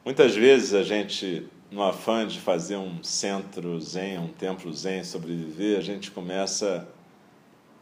Muitas 0.04 0.37
vezes 0.37 0.75
a 0.75 0.82
gente 0.82 1.49
no 1.70 1.82
afã 1.82 2.26
de 2.26 2.38
fazer 2.38 2.76
um 2.76 3.02
centro 3.02 3.80
zen, 3.80 4.18
um 4.18 4.28
templo 4.28 4.70
zen, 4.70 5.02
sobreviver, 5.02 5.78
a 5.78 5.80
gente 5.80 6.11
começa 6.11 6.87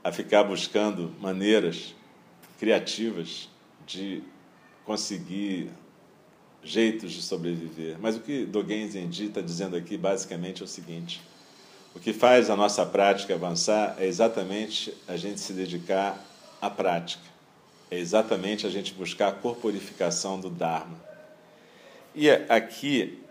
a 0.05 0.13
ficar 0.13 0.45
buscando 0.45 1.13
maneiras 1.21 1.97
criativas 2.61 3.49
de 3.85 4.23
conseguir 4.85 5.71
jeitos 6.63 7.11
de 7.11 7.23
sobreviver. 7.23 7.97
Mas 8.01 8.15
o 8.15 8.21
que 8.21 8.47
Dogen 8.47 8.89
Zenji 8.89 9.27
está 9.27 9.41
dizendo 9.41 9.75
aqui 9.75 9.97
basicamente 9.97 10.63
é 10.63 10.65
o 10.65 10.69
seguinte: 10.69 11.21
o 11.93 11.99
que 11.99 12.13
faz 12.13 12.49
a 12.49 12.55
nossa 12.55 12.87
prática 12.87 13.35
avançar 13.35 13.97
é 13.99 14.07
exatamente 14.07 14.95
a 15.09 15.17
gente 15.17 15.41
se 15.41 15.53
dedicar 15.53 16.25
à 16.61 16.71
prática, 16.71 17.25
é 17.91 17.99
exatamente 17.99 18.65
a 18.65 18.71
gente 18.71 18.95
buscar 18.95 19.27
a 19.27 19.33
corporificação 19.33 20.39
do 20.39 20.49
Dharma. 20.49 21.12
E 22.15 22.31
aqui 22.31 23.23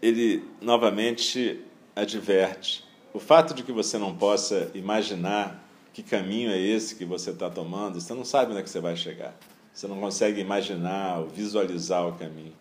ele 0.00 0.44
novamente 0.60 1.60
adverte: 1.94 2.84
o 3.12 3.20
fato 3.20 3.54
de 3.54 3.62
que 3.62 3.72
você 3.72 3.98
não 3.98 4.14
possa 4.14 4.70
imaginar 4.74 5.62
que 5.92 6.02
caminho 6.02 6.50
é 6.50 6.58
esse 6.58 6.96
que 6.96 7.04
você 7.04 7.30
está 7.30 7.50
tomando, 7.50 8.00
você 8.00 8.14
não 8.14 8.24
sabe 8.24 8.50
onde 8.50 8.60
é 8.60 8.62
que 8.62 8.70
você 8.70 8.80
vai 8.80 8.96
chegar. 8.96 9.34
Você 9.72 9.86
não 9.86 10.00
consegue 10.00 10.40
imaginar 10.40 11.20
ou 11.20 11.28
visualizar 11.28 12.06
o 12.06 12.14
caminho. 12.14 12.52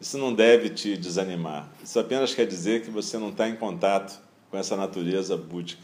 Isso 0.00 0.18
não 0.18 0.32
deve 0.32 0.70
te 0.70 0.96
desanimar. 0.96 1.68
Isso 1.82 1.98
apenas 1.98 2.34
quer 2.34 2.46
dizer 2.46 2.82
que 2.82 2.90
você 2.90 3.18
não 3.18 3.30
está 3.30 3.48
em 3.48 3.56
contato 3.56 4.20
com 4.50 4.58
essa 4.58 4.76
natureza 4.76 5.36
búdica, 5.36 5.82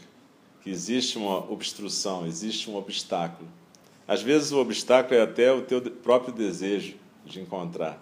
que 0.61 0.69
existe 0.69 1.17
uma 1.17 1.51
obstrução, 1.51 2.25
existe 2.25 2.69
um 2.69 2.75
obstáculo. 2.75 3.49
Às 4.07 4.21
vezes 4.21 4.51
o 4.51 4.59
obstáculo 4.59 5.15
é 5.15 5.21
até 5.21 5.51
o 5.51 5.63
teu 5.63 5.81
próprio 5.81 6.33
desejo 6.33 6.95
de 7.25 7.41
encontrar. 7.41 7.99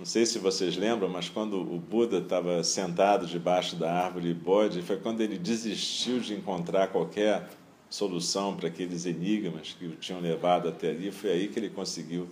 Não 0.00 0.06
sei 0.06 0.24
se 0.24 0.38
vocês 0.38 0.78
lembram, 0.78 1.10
mas 1.10 1.28
quando 1.28 1.60
o 1.60 1.78
Buda 1.78 2.20
estava 2.20 2.64
sentado 2.64 3.26
debaixo 3.26 3.76
da 3.76 3.92
árvore 3.92 4.32
Bodhi, 4.32 4.80
foi 4.80 4.96
quando 4.96 5.20
ele 5.20 5.36
desistiu 5.36 6.20
de 6.20 6.32
encontrar 6.32 6.88
qualquer 6.88 7.50
solução 7.90 8.56
para 8.56 8.68
aqueles 8.68 9.04
enigmas 9.04 9.76
que 9.78 9.84
o 9.84 9.96
tinham 9.96 10.18
levado 10.18 10.70
até 10.70 10.88
ali. 10.88 11.10
Foi 11.10 11.30
aí 11.30 11.48
que 11.48 11.58
ele 11.58 11.68
conseguiu 11.68 12.30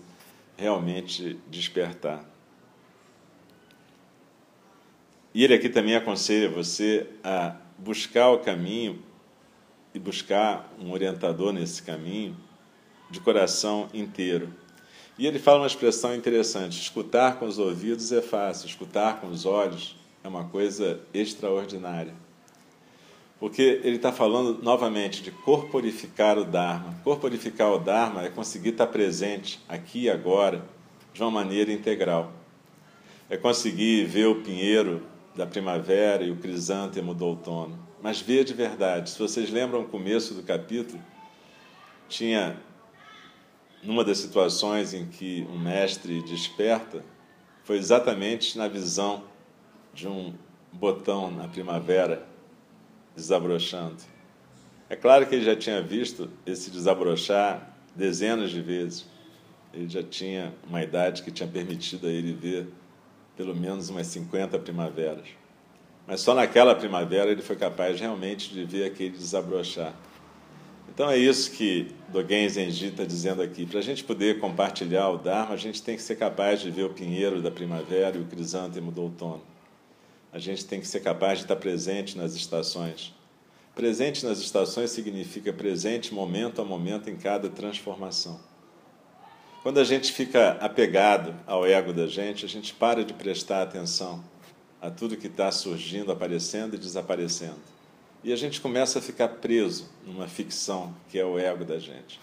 realmente 0.57 1.39
despertar. 1.51 2.25
E 5.35 5.45
ele 5.45 5.53
aqui 5.53 5.69
também 5.69 5.95
aconselha 5.95 6.49
você 6.49 7.07
a 7.23 7.55
buscar 7.77 8.31
o 8.31 8.39
caminho 8.39 8.99
e 9.93 9.99
buscar 9.99 10.75
um 10.81 10.91
orientador 10.91 11.53
nesse 11.53 11.83
caminho 11.83 12.35
de 13.11 13.21
coração 13.21 13.91
inteiro. 13.93 14.55
E 15.19 15.27
ele 15.27 15.39
fala 15.39 15.61
uma 15.61 15.67
expressão 15.67 16.15
interessante: 16.15 16.81
escutar 16.81 17.39
com 17.39 17.47
os 17.47 17.59
ouvidos 17.59 18.13
é 18.13 18.23
fácil, 18.23 18.67
escutar 18.69 19.21
com 19.21 19.27
os 19.27 19.45
olhos 19.45 19.97
é 20.23 20.29
uma 20.29 20.45
coisa 20.45 21.01
extraordinária. 21.13 22.15
Porque 23.41 23.81
ele 23.85 23.97
está 23.97 24.13
falando 24.13 24.63
novamente 24.63 25.23
de 25.23 25.31
corporificar 25.31 26.39
o 26.39 26.45
Dharma. 26.45 26.95
Corporificar 27.05 27.73
o 27.73 27.79
Dharma 27.79 28.25
é 28.25 28.29
conseguir 28.29 28.71
estar 28.71 28.89
presente 28.89 29.61
aqui 29.69 30.03
e 30.03 30.11
agora 30.11 30.65
de 31.13 31.23
uma 31.23 31.31
maneira 31.31 31.73
integral. 31.73 32.33
É 33.31 33.37
conseguir 33.37 34.05
ver 34.07 34.27
o 34.27 34.43
pinheiro 34.43 35.03
da 35.37 35.47
primavera 35.47 36.25
e 36.25 36.33
o 36.33 36.37
crisântemo 36.37 37.15
do 37.15 37.27
outono. 37.27 37.79
Mas 38.03 38.21
ver 38.21 38.43
de 38.45 38.55
verdade. 38.55 39.11
Se 39.11 39.19
vocês 39.19 39.51
lembram 39.51 39.83
o 39.83 39.89
começo 39.89 40.35
do 40.35 40.43
capítulo, 40.43 41.01
tinha 42.09 42.57
numa 43.89 44.05
das 44.05 44.19
situações 44.19 44.93
em 44.93 45.07
que 45.07 45.49
um 45.51 45.59
mestre 45.59 46.21
desperta, 46.21 47.03
foi 47.65 47.79
exatamente 47.79 48.59
na 48.59 48.69
visão 48.69 49.25
de 49.95 50.07
um 50.07 50.35
botão 50.71 51.31
na 51.31 51.49
primavera 51.49 52.23
desabrochando. 53.17 53.97
É 54.91 54.95
claro 54.95 55.27
que 55.27 55.35
ele 55.35 55.45
já 55.47 55.57
tinha 55.57 55.81
visto 55.81 56.29
esse 56.45 56.71
desabrochar 56.71 57.75
dezenas 57.97 58.51
de 58.51 58.61
vezes. 58.61 59.07
Ele 59.73 59.89
já 59.89 60.03
tinha 60.03 60.53
uma 60.69 60.83
idade 60.83 61.23
que 61.23 61.31
tinha 61.31 61.49
permitido 61.49 62.09
a 62.09 62.11
ele 62.11 62.35
ver 62.35 62.69
pelo 63.39 63.57
menos 63.57 63.89
umas 63.89 64.07
50 64.09 64.59
primaveras. 64.59 65.29
Mas 66.07 66.21
só 66.21 66.35
naquela 66.35 66.75
primavera 66.75 67.31
ele 67.31 67.41
foi 67.41 67.57
capaz 67.57 67.99
realmente 67.99 68.53
de 68.53 68.67
ver 68.67 68.85
aquele 68.85 69.17
desabrochar. 69.17 69.95
Então 70.99 71.09
é 71.09 71.17
isso 71.17 71.53
que 71.53 71.95
Dogen 72.09 72.49
Zenji 72.49 72.87
está 72.89 73.05
dizendo 73.05 73.41
aqui. 73.41 73.65
Para 73.65 73.79
a 73.79 73.83
gente 73.83 74.03
poder 74.03 74.41
compartilhar 74.41 75.09
o 75.11 75.17
Dharma, 75.17 75.55
a 75.55 75.57
gente 75.57 75.81
tem 75.81 75.95
que 75.95 76.03
ser 76.03 76.17
capaz 76.17 76.61
de 76.61 76.73
ver 76.73 76.83
o 76.87 76.91
pinheiro 76.91 77.41
da 77.41 77.53
primavera 77.53 78.17
e 78.17 78.21
o 78.21 78.25
crisântemo 78.25 78.91
do 78.91 79.03
outono. 79.03 79.41
A 80.33 80.41
gente 80.41 80.65
tem 80.65 80.81
que 80.81 80.89
ser 80.89 80.99
capaz 80.99 81.39
de 81.39 81.45
estar 81.45 81.55
presente 81.55 82.19
nas 82.19 82.35
estações. 82.35 83.15
Presente 83.77 84.27
nas 84.27 84.41
estações 84.41 84.91
significa 84.91 85.53
presente 85.53 86.13
momento 86.13 86.61
a 86.61 86.65
momento 86.65 87.09
em 87.09 87.15
cada 87.17 87.49
transformação. 87.49 88.41
Quando 89.63 89.79
a 89.79 89.85
gente 89.85 90.11
fica 90.11 90.59
apegado 90.61 91.33
ao 91.47 91.65
ego 91.65 91.93
da 91.93 92.09
gente, 92.09 92.45
a 92.45 92.49
gente 92.49 92.75
para 92.75 93.05
de 93.05 93.15
prestar 93.15 93.63
atenção 93.63 94.25
a 94.83 94.91
tudo 94.91 95.17
que 95.17 95.29
está 95.29 95.53
surgindo, 95.53 96.11
aparecendo 96.11 96.75
e 96.75 96.77
desaparecendo. 96.77 97.78
E 98.23 98.33
a 98.33 98.37
gente 98.37 98.61
começa 98.61 98.99
a 98.99 99.03
ficar 99.03 99.29
preso 99.29 99.89
numa 100.05 100.27
ficção 100.27 100.93
que 101.09 101.19
é 101.19 101.25
o 101.25 101.39
ego 101.39 101.65
da 101.65 101.79
gente. 101.79 102.21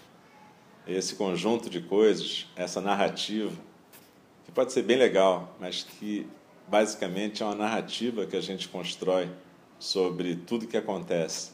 Esse 0.86 1.14
conjunto 1.14 1.70
de 1.70 1.80
coisas, 1.80 2.46
essa 2.54 2.82
narrativa, 2.82 3.56
que 4.44 4.52
pode 4.52 4.72
ser 4.72 4.82
bem 4.82 4.98
legal, 4.98 5.56
mas 5.58 5.82
que 5.82 6.26
basicamente 6.68 7.42
é 7.42 7.46
uma 7.46 7.54
narrativa 7.54 8.26
que 8.26 8.36
a 8.36 8.42
gente 8.42 8.68
constrói 8.68 9.30
sobre 9.78 10.36
tudo 10.36 10.66
que 10.66 10.76
acontece. 10.76 11.52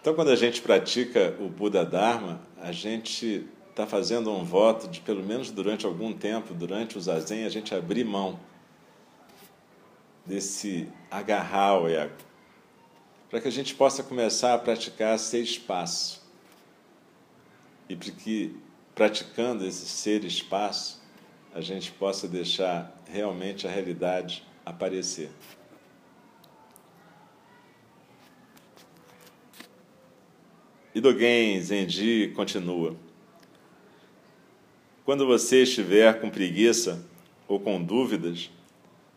Então, 0.00 0.14
quando 0.14 0.30
a 0.30 0.36
gente 0.36 0.60
pratica 0.60 1.34
o 1.40 1.48
Buda 1.48 1.86
Dharma, 1.86 2.42
a 2.60 2.72
gente 2.72 3.46
está 3.70 3.86
fazendo 3.86 4.30
um 4.30 4.44
voto 4.44 4.86
de, 4.86 5.00
pelo 5.00 5.24
menos 5.24 5.50
durante 5.50 5.86
algum 5.86 6.12
tempo, 6.12 6.52
durante 6.52 6.98
o 6.98 7.00
zazen, 7.00 7.44
a 7.44 7.48
gente 7.48 7.74
abrir 7.74 8.04
mão 8.04 8.38
desse 10.26 10.88
agarrar 11.10 11.68
ao 11.68 11.88
ego 11.88 12.31
para 13.32 13.40
que 13.40 13.48
a 13.48 13.50
gente 13.50 13.74
possa 13.74 14.02
começar 14.02 14.52
a 14.52 14.58
praticar 14.58 15.18
ser 15.18 15.40
espaço. 15.40 16.22
E 17.88 17.96
para 17.96 18.10
que, 18.10 18.54
praticando 18.94 19.64
esse 19.64 19.86
ser 19.86 20.22
espaço, 20.22 21.02
a 21.54 21.62
gente 21.62 21.90
possa 21.92 22.28
deixar 22.28 22.94
realmente 23.06 23.66
a 23.66 23.70
realidade 23.70 24.46
aparecer. 24.66 25.30
E 30.94 31.00
Dogen 31.00 31.58
continua. 32.34 32.94
Quando 35.06 35.26
você 35.26 35.62
estiver 35.62 36.20
com 36.20 36.28
preguiça 36.28 37.02
ou 37.48 37.58
com 37.58 37.82
dúvidas, 37.82 38.50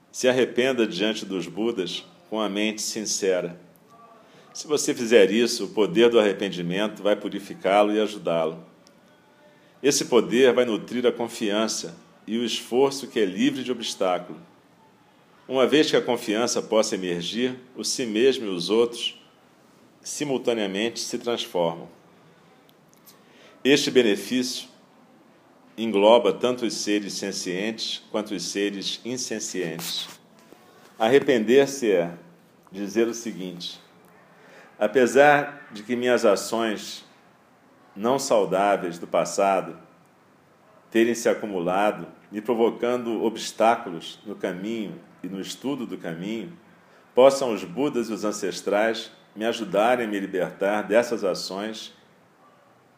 se 0.09 0.29
arrependa 0.29 0.87
diante 0.87 1.25
dos 1.25 1.47
Budas 1.49 2.05
com 2.29 2.39
a 2.39 2.47
mente 2.47 2.81
sincera. 2.81 3.64
Se 4.55 4.67
você 4.67 4.93
fizer 4.93 5.31
isso, 5.31 5.65
o 5.65 5.67
poder 5.67 6.09
do 6.09 6.17
arrependimento 6.17 7.03
vai 7.03 7.13
purificá-lo 7.13 7.93
e 7.93 7.99
ajudá-lo. 7.99 8.65
Esse 9.83 10.05
poder 10.05 10.53
vai 10.53 10.63
nutrir 10.63 11.05
a 11.05 11.11
confiança 11.11 11.93
e 12.25 12.37
o 12.37 12.45
esforço 12.45 13.05
que 13.07 13.19
é 13.19 13.25
livre 13.25 13.65
de 13.65 13.71
obstáculo. 13.73 14.39
Uma 15.45 15.67
vez 15.67 15.91
que 15.91 15.97
a 15.97 16.01
confiança 16.01 16.61
possa 16.61 16.95
emergir, 16.95 17.59
o 17.75 17.83
si 17.83 18.05
mesmo 18.05 18.45
e 18.45 18.47
os 18.49 18.69
outros 18.69 19.21
simultaneamente 20.01 21.01
se 21.01 21.17
transformam. 21.17 21.89
Este 23.61 23.91
benefício 23.91 24.69
engloba 25.77 26.31
tanto 26.31 26.65
os 26.65 26.75
seres 26.75 27.11
sencientes 27.11 28.01
quanto 28.09 28.33
os 28.33 28.43
seres 28.43 29.01
insencientes. 29.03 30.07
Arrepender-se 30.97 31.91
é 31.91 32.13
dizer 32.71 33.05
o 33.09 33.13
seguinte: 33.13 33.83
apesar 34.79 35.67
de 35.71 35.83
que 35.83 35.95
minhas 35.95 36.25
ações 36.25 37.05
não 37.95 38.19
saudáveis 38.19 38.99
do 38.99 39.07
passado 39.07 39.77
terem 40.91 41.15
se 41.15 41.29
acumulado, 41.29 42.07
me 42.31 42.41
provocando 42.41 43.23
obstáculos 43.23 44.19
no 44.25 44.35
caminho 44.35 44.99
e 45.23 45.27
no 45.27 45.39
estudo 45.39 45.85
do 45.85 45.97
caminho, 45.97 46.57
possam 47.13 47.53
os 47.53 47.63
Budas 47.63 48.09
e 48.09 48.13
os 48.13 48.25
ancestrais 48.25 49.11
me 49.35 49.45
ajudarem 49.45 50.05
a 50.05 50.09
me 50.09 50.19
libertar 50.19 50.83
dessas 50.83 51.23
ações 51.23 51.93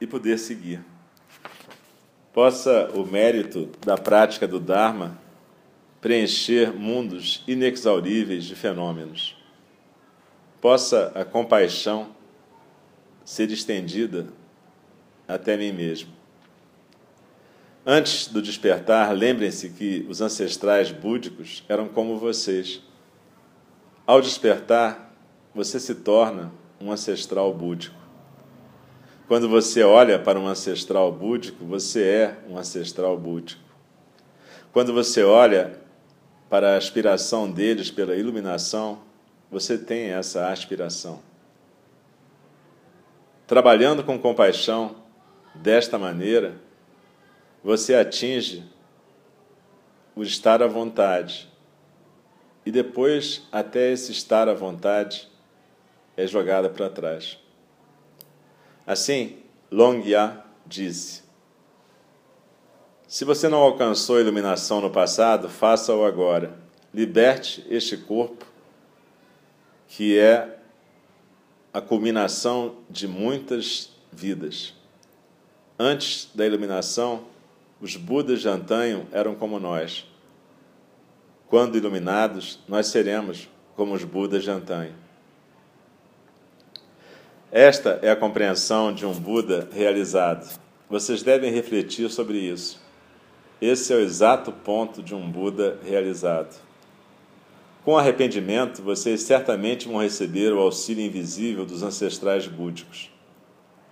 e 0.02 0.08
poder 0.08 0.38
seguir. 0.38 0.84
Possa 2.34 2.92
o 2.94 3.06
mérito 3.06 3.70
da 3.86 3.98
prática 3.98 4.48
do 4.48 4.60
Dharma 4.60 5.18
preencher 6.02 6.72
mundos 6.72 7.44
inexauríveis 7.48 8.46
de 8.46 8.56
fenômenos. 8.56 9.37
Possa 10.62 11.12
a 11.16 11.24
compaixão 11.24 12.16
ser 13.24 13.52
estendida 13.52 14.28
até 15.28 15.58
mim 15.58 15.72
mesmo. 15.72 16.12
Antes 17.86 18.28
do 18.28 18.42
despertar, 18.42 19.14
lembrem-se 19.14 19.70
que 19.70 20.06
os 20.10 20.20
ancestrais 20.22 20.92
búdicos 20.92 21.64
eram 21.70 21.88
como 21.88 22.18
vocês. 22.18 22.82
Ao 24.06 24.22
despertar, 24.22 25.14
você 25.54 25.80
se 25.80 25.96
torna 25.96 26.52
um 26.82 26.92
ancestral 26.92 27.54
búdico. 27.54 27.96
Quando 29.28 29.50
você 29.50 29.84
olha 29.84 30.20
para 30.20 30.40
um 30.40 30.48
ancestral 30.48 31.12
búdico, 31.12 31.66
você 31.66 32.04
é 32.04 32.38
um 32.50 32.58
ancestral 32.58 33.18
búdico. 33.18 33.62
Quando 34.72 34.94
você 34.94 35.24
olha 35.24 35.80
para 36.50 36.74
a 36.74 36.78
aspiração 36.78 37.50
deles 37.50 37.92
pela 37.92 38.16
iluminação, 38.16 39.07
você 39.50 39.78
tem 39.78 40.12
essa 40.12 40.50
aspiração. 40.50 41.22
Trabalhando 43.46 44.04
com 44.04 44.20
compaixão 44.20 44.96
desta 45.56 45.98
maneira, 45.98 46.56
você 47.64 47.96
atinge 47.96 48.64
o 50.16 50.24
estar 50.24 50.62
à 50.62 50.68
vontade. 50.68 51.48
E 52.66 52.72
depois, 52.72 53.44
até 53.52 53.92
esse 53.92 54.12
estar 54.12 54.50
à 54.50 54.54
vontade 54.54 55.30
é 56.18 56.28
jogada 56.28 56.70
para 56.70 56.90
trás. 56.90 57.40
Assim, 58.86 59.38
Longya 59.72 60.44
disse: 60.66 61.24
Se 63.08 63.24
você 63.24 63.48
não 63.48 63.60
alcançou 63.60 64.18
a 64.18 64.22
iluminação 64.22 64.82
no 64.82 64.90
passado, 64.90 65.48
faça-o 65.48 66.04
agora. 66.04 66.58
Liberte 66.94 67.66
este 67.70 67.96
corpo, 67.96 68.46
que 69.88 70.18
é 70.18 70.58
a 71.74 71.82
culminação 71.82 72.78
de 72.90 73.08
muitas 73.08 73.92
vidas. 74.12 74.74
Antes 75.80 76.30
da 76.34 76.46
iluminação, 76.46 77.26
os 77.80 77.96
Budas 77.96 78.42
de 78.42 78.50
antanho 78.50 79.08
eram 79.12 79.36
como 79.36 79.60
nós. 79.60 80.06
Quando 81.48 81.78
iluminados, 81.78 82.60
nós 82.68 82.88
seremos 82.88 83.48
como 83.76 83.94
os 83.94 84.04
Budas 84.04 84.44
de 84.44 84.50
antanho. 84.50 84.94
Esta 87.52 88.00
é 88.02 88.10
a 88.10 88.16
compreensão 88.16 88.94
de 88.94 89.06
um 89.06 89.14
Buda 89.14 89.70
realizado. 89.72 90.60
Vocês 90.90 91.24
devem 91.24 91.52
refletir 91.52 92.10
sobre 92.10 92.38
isso. 92.38 92.82
Esse 93.62 93.94
é 93.94 93.96
o 93.96 94.02
exato 94.02 94.52
ponto 94.52 95.02
de 95.02 95.16
um 95.16 95.30
Buda 95.30 95.80
realizado. 95.84 96.67
Com 97.88 97.98
arrependimento, 97.98 98.82
vocês 98.82 99.22
certamente 99.22 99.88
vão 99.88 100.02
receber 100.02 100.52
o 100.52 100.60
auxílio 100.60 101.06
invisível 101.06 101.66
dos 101.66 101.84
ancestrais 101.84 102.46
búdicos. 102.46 103.10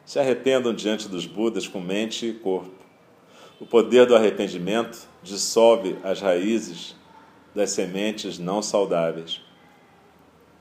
Se 0.05 0.19
arrependam 0.19 0.73
diante 0.73 1.08
dos 1.08 1.25
Budas 1.25 1.65
com 1.65 1.79
mente 1.79 2.25
e 2.25 2.34
corpo. 2.34 2.75
O 3.58 3.65
poder 3.65 4.05
do 4.05 4.13
arrependimento 4.13 5.08
dissolve 5.23 5.97
as 6.03 6.19
raízes 6.19 6.93
das 7.55 7.69
sementes 7.69 8.38
não 8.38 8.62
saudáveis. 8.62 9.39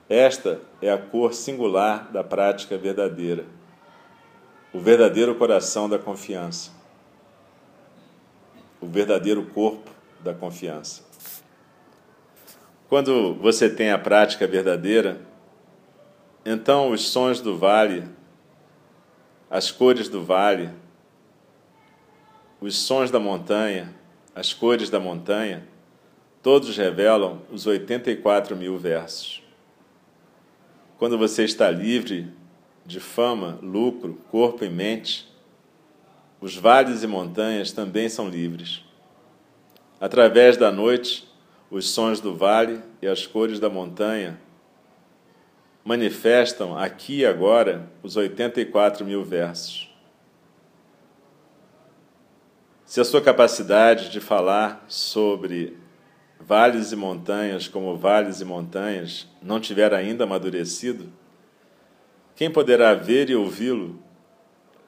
Esta 0.08 0.60
é 0.80 0.92
a 0.92 0.96
cor 0.96 1.34
singular 1.34 2.12
da 2.12 2.22
prática 2.22 2.78
verdadeira, 2.78 3.46
o 4.72 4.78
verdadeiro 4.78 5.34
coração 5.34 5.88
da 5.88 5.98
confiança, 5.98 6.70
o 8.80 8.86
verdadeiro 8.86 9.44
corpo 9.46 9.90
da 10.20 10.32
confiança. 10.32 11.13
Quando 12.94 13.34
você 13.34 13.68
tem 13.68 13.90
a 13.90 13.98
prática 13.98 14.46
verdadeira, 14.46 15.20
então 16.46 16.92
os 16.92 17.08
sons 17.08 17.40
do 17.40 17.58
vale, 17.58 18.04
as 19.50 19.72
cores 19.72 20.08
do 20.08 20.22
vale, 20.22 20.70
os 22.60 22.76
sons 22.76 23.10
da 23.10 23.18
montanha, 23.18 23.92
as 24.32 24.52
cores 24.52 24.90
da 24.90 25.00
montanha, 25.00 25.66
todos 26.40 26.76
revelam 26.76 27.42
os 27.50 27.66
84 27.66 28.54
mil 28.54 28.78
versos. 28.78 29.42
Quando 30.96 31.18
você 31.18 31.42
está 31.42 31.68
livre 31.72 32.32
de 32.86 33.00
fama, 33.00 33.58
lucro, 33.60 34.22
corpo 34.30 34.64
e 34.64 34.70
mente, 34.70 35.28
os 36.40 36.56
vales 36.56 37.02
e 37.02 37.08
montanhas 37.08 37.72
também 37.72 38.08
são 38.08 38.28
livres. 38.28 38.84
Através 40.00 40.56
da 40.56 40.70
noite, 40.70 41.33
os 41.74 41.90
sons 41.90 42.20
do 42.20 42.32
vale 42.32 42.80
e 43.02 43.06
as 43.08 43.26
cores 43.26 43.58
da 43.58 43.68
montanha 43.68 44.38
manifestam 45.84 46.78
aqui 46.78 47.22
e 47.22 47.26
agora 47.26 47.90
os 48.00 48.16
84 48.16 49.04
mil 49.04 49.24
versos. 49.24 49.92
Se 52.84 53.00
a 53.00 53.04
sua 53.04 53.20
capacidade 53.20 54.08
de 54.08 54.20
falar 54.20 54.84
sobre 54.86 55.76
vales 56.38 56.92
e 56.92 56.96
montanhas 56.96 57.66
como 57.66 57.96
vales 57.96 58.40
e 58.40 58.44
montanhas 58.44 59.26
não 59.42 59.58
tiver 59.58 59.92
ainda 59.92 60.22
amadurecido, 60.22 61.12
quem 62.36 62.52
poderá 62.52 62.94
ver 62.94 63.30
e 63.30 63.34
ouvi-lo 63.34 63.98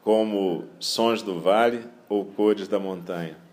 como 0.03 0.69
sons 0.79 1.21
do 1.21 1.41
vale 1.41 1.85
ou 2.09 2.25
cores 2.25 2.69
da 2.69 2.79
montanha? 2.79 3.45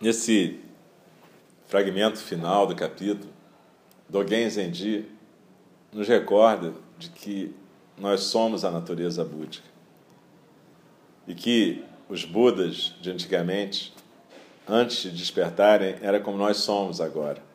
Nesse 0.00 0.60
fragmento 1.66 2.18
final 2.18 2.66
do 2.66 2.74
capítulo, 2.74 3.30
Dogen 4.08 4.48
Zenji 4.48 5.06
nos 5.92 6.08
recorda 6.08 6.72
de 6.98 7.10
que 7.10 7.54
nós 7.98 8.20
somos 8.22 8.64
a 8.64 8.70
natureza 8.70 9.24
búdica 9.24 9.68
e 11.28 11.34
que 11.34 11.84
os 12.08 12.24
Budas 12.24 12.94
de 13.00 13.10
antigamente, 13.10 13.92
antes 14.66 15.02
de 15.02 15.10
despertarem, 15.10 15.96
era 16.00 16.18
como 16.18 16.36
nós 16.36 16.56
somos 16.56 17.00
agora. 17.00 17.49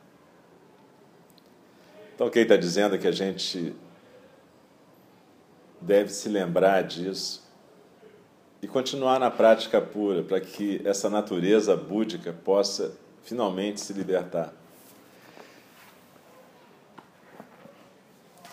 Então, 2.16 2.30
quem 2.30 2.44
está 2.44 2.56
dizendo 2.56 2.96
é 2.96 2.98
que 2.98 3.08
a 3.08 3.12
gente 3.12 3.76
deve 5.82 6.10
se 6.10 6.30
lembrar 6.30 6.82
disso 6.82 7.44
e 8.62 8.68
continuar 8.68 9.20
na 9.20 9.30
prática 9.30 9.82
pura 9.82 10.24
para 10.24 10.40
que 10.40 10.82
essa 10.86 11.10
natureza 11.10 11.76
búdica 11.76 12.32
possa 12.32 12.98
finalmente 13.22 13.82
se 13.82 13.92
libertar. 13.92 14.54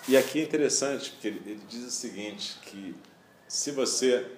E 0.08 0.16
aqui 0.16 0.40
é 0.40 0.42
interessante, 0.42 1.12
porque 1.12 1.28
ele, 1.28 1.42
ele 1.46 1.60
diz 1.68 1.84
o 1.84 1.90
seguinte, 1.90 2.58
que 2.62 2.96
se 3.46 3.70
você 3.70 4.28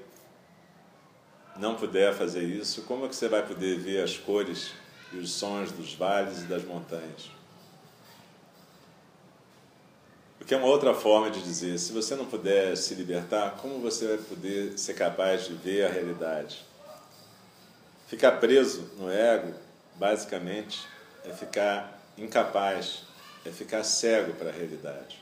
não 1.56 1.76
puder 1.76 2.12
fazer 2.12 2.42
isso, 2.42 2.82
como 2.82 3.06
é 3.06 3.08
que 3.08 3.16
você 3.16 3.28
vai 3.28 3.46
poder 3.46 3.78
ver 3.78 4.02
as 4.02 4.18
cores 4.18 4.72
e 5.12 5.16
os 5.16 5.32
sons 5.32 5.72
dos 5.72 5.94
vales 5.94 6.42
e 6.42 6.44
das 6.44 6.62
montanhas? 6.64 7.30
Porque 10.44 10.52
é 10.52 10.59
uma 10.59 10.66
outra 10.66 10.92
forma 10.92 11.30
de 11.30 11.42
dizer, 11.42 11.78
se 11.78 11.90
você 11.90 12.14
não 12.14 12.26
puder 12.26 12.76
se 12.76 12.94
libertar, 12.94 13.52
como 13.52 13.78
você 13.78 14.09
vai 14.09 14.18
poder 14.18 14.78
ser 14.78 14.92
capaz 14.92 15.46
de 15.46 15.54
ver 15.54 15.87
a 15.87 15.88
realidade? 15.88 16.66
Ficar 18.07 18.33
preso 18.33 18.90
no 18.98 19.11
ego, 19.11 19.54
basicamente, 19.94 20.87
é 21.24 21.30
ficar 21.30 21.98
incapaz, 22.18 23.04
é 23.46 23.50
ficar 23.50 23.83
cego 23.85 24.35
para 24.35 24.50
a 24.50 24.52
realidade. 24.52 25.18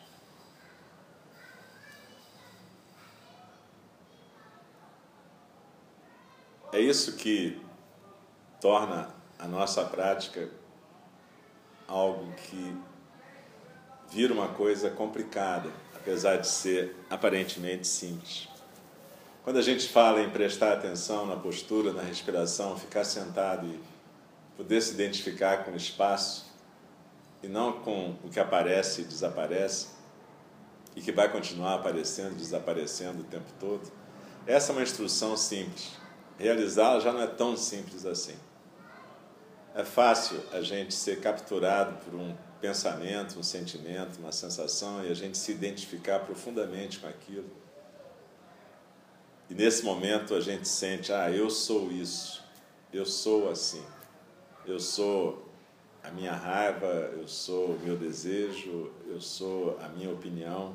É 6.73 6.81
isso 6.81 7.13
que 7.13 7.65
torna 8.61 9.15
a 9.39 9.47
nossa 9.47 9.85
prática 9.85 10.51
algo 11.87 12.33
que 12.33 12.77
vira 14.13 14.33
uma 14.33 14.49
coisa 14.49 14.91
complicada, 14.91 15.71
apesar 15.95 16.37
de 16.37 16.49
ser 16.49 16.97
aparentemente 17.09 17.87
simples. 17.87 18.49
Quando 19.45 19.59
a 19.59 19.63
gente 19.63 19.89
fala 19.89 20.23
em 20.23 20.31
prestar 20.31 20.73
atenção 20.73 21.27
na 21.27 21.37
postura, 21.37 21.93
na 21.93 22.03
respiração, 22.03 22.79
ficar 22.79 23.05
sentado 23.05 23.67
e 23.67 23.81
poder 24.57 24.81
se 24.81 24.93
identificar 24.93 25.65
com 25.65 25.73
o 25.73 25.77
espaço 25.77 26.47
e 27.43 27.49
não 27.49 27.73
com 27.73 28.15
o 28.23 28.29
que 28.29 28.39
aparece 28.39 29.01
e 29.01 29.05
desaparece 29.05 29.89
e 30.95 31.01
que 31.01 31.11
vai 31.11 31.31
continuar 31.31 31.75
aparecendo 31.75 32.33
e 32.33 32.37
desaparecendo 32.37 33.23
o 33.23 33.25
tempo 33.25 33.51
todo, 33.59 33.91
essa 34.47 34.73
é 34.73 34.77
uma 34.77 34.83
instrução 34.83 35.37
simples 35.37 36.03
realizá-la 36.43 36.99
já 36.99 37.13
não 37.13 37.23
é 37.23 37.27
tão 37.27 37.57
simples 37.57 38.05
assim. 38.05 38.35
É 39.75 39.85
fácil 39.85 40.41
a 40.53 40.61
gente 40.61 40.93
ser 40.93 41.21
capturado 41.21 41.97
por 42.05 42.15
um 42.15 42.35
pensamento, 42.63 43.39
um 43.39 43.43
sentimento, 43.43 44.19
uma 44.19 44.33
sensação 44.33 45.05
e 45.05 45.11
a 45.11 45.15
gente 45.15 45.37
se 45.37 45.53
identificar 45.53 46.21
profundamente 46.21 46.99
com 46.99 47.07
aquilo. 47.07 47.51
E 49.51 49.55
nesse 49.55 49.85
momento 49.85 50.35
a 50.35 50.41
gente 50.41 50.67
sente: 50.67 51.13
ah, 51.13 51.31
eu 51.31 51.51
sou 51.51 51.93
isso, 51.93 52.43
eu 52.91 53.05
sou 53.05 53.51
assim, 53.51 53.85
eu 54.65 54.81
sou 54.81 55.47
a 56.03 56.11
minha 56.11 56.33
raiva, 56.33 56.87
eu 56.87 57.29
sou 57.29 57.75
o 57.75 57.81
meu 57.81 57.97
desejo, 57.99 58.91
eu 59.07 59.21
sou 59.21 59.79
a 59.83 59.89
minha 59.89 60.11
opinião. 60.11 60.75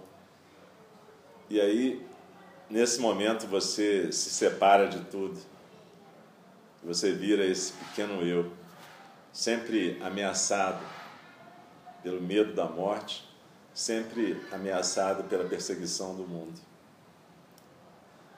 E 1.50 1.60
aí, 1.60 2.06
nesse 2.69 3.00
momento, 3.00 3.47
você 3.47 4.12
se 4.12 4.30
separa 4.30 4.88
de 4.88 5.00
tudo 5.06 5.39
você 6.84 7.12
vira 7.12 7.45
esse 7.45 7.73
pequeno 7.73 8.21
eu, 8.21 8.50
sempre 9.34 10.00
ameaçado 10.02 10.80
pelo 12.04 12.22
medo 12.22 12.54
da 12.54 12.66
morte, 12.66 13.28
sempre 13.74 14.42
ameaçado 14.52 15.24
pela 15.26 15.46
perseguição 15.46 16.16
do 16.16 16.28
mundo. 16.28 16.60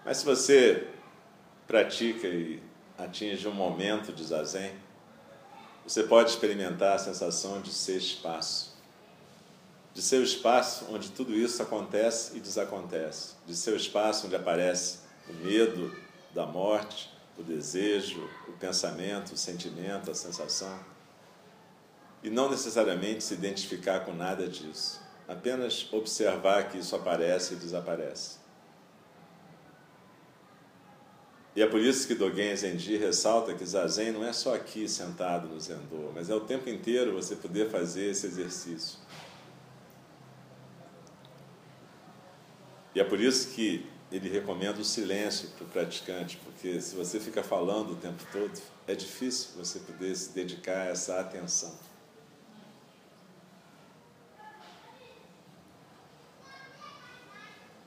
Mas 0.05 0.17
se 0.17 0.25
você 0.25 0.87
pratica 1.67 2.27
e 2.27 2.61
atinge 2.97 3.47
um 3.47 3.53
momento 3.53 4.11
de 4.11 4.23
zazen, 4.23 4.73
você 5.83 6.03
pode 6.03 6.31
experimentar 6.31 6.95
a 6.95 6.99
sensação 6.99 7.61
de 7.61 7.71
ser 7.71 7.97
espaço. 7.97 8.77
De 9.93 10.01
ser 10.01 10.17
o 10.17 10.23
espaço 10.23 10.85
onde 10.91 11.09
tudo 11.11 11.33
isso 11.33 11.61
acontece 11.61 12.37
e 12.37 12.39
desacontece. 12.39 13.35
De 13.45 13.55
ser 13.55 13.71
o 13.71 13.75
espaço 13.77 14.27
onde 14.27 14.35
aparece 14.35 14.99
o 15.29 15.33
medo 15.33 15.95
da 16.33 16.45
morte, 16.45 17.11
o 17.37 17.43
desejo, 17.43 18.29
o 18.47 18.51
pensamento, 18.53 19.33
o 19.33 19.37
sentimento, 19.37 20.11
a 20.11 20.15
sensação. 20.15 20.79
E 22.23 22.29
não 22.29 22.49
necessariamente 22.49 23.23
se 23.23 23.33
identificar 23.33 24.01
com 24.01 24.13
nada 24.13 24.47
disso. 24.47 25.01
Apenas 25.27 25.87
observar 25.93 26.69
que 26.69 26.77
isso 26.77 26.95
aparece 26.95 27.53
e 27.53 27.57
desaparece. 27.57 28.39
E 31.55 31.61
é 31.61 31.67
por 31.67 31.79
isso 31.79 32.07
que 32.07 32.15
Dogen 32.15 32.55
Zenji 32.55 32.97
ressalta 32.97 33.53
que 33.53 33.65
Zazen 33.65 34.11
não 34.11 34.23
é 34.23 34.31
só 34.31 34.55
aqui 34.55 34.87
sentado 34.87 35.47
no 35.47 35.59
Zendô, 35.59 36.11
mas 36.13 36.29
é 36.29 36.35
o 36.35 36.41
tempo 36.41 36.69
inteiro 36.69 37.13
você 37.13 37.35
poder 37.35 37.69
fazer 37.69 38.11
esse 38.11 38.25
exercício. 38.27 38.99
E 42.95 42.99
é 42.99 43.03
por 43.03 43.19
isso 43.19 43.49
que 43.49 43.85
ele 44.11 44.29
recomenda 44.29 44.79
o 44.79 44.85
silêncio 44.85 45.49
para 45.49 45.65
o 45.65 45.69
praticante, 45.69 46.37
porque 46.43 46.81
se 46.81 46.95
você 46.95 47.19
fica 47.19 47.43
falando 47.43 47.91
o 47.91 47.95
tempo 47.95 48.23
todo, 48.31 48.59
é 48.87 48.95
difícil 48.95 49.49
você 49.55 49.79
poder 49.79 50.15
se 50.15 50.29
dedicar 50.29 50.77
a 50.77 50.85
essa 50.85 51.19
atenção. 51.19 51.88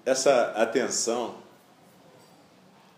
Essa 0.05 0.53
atenção, 0.57 1.37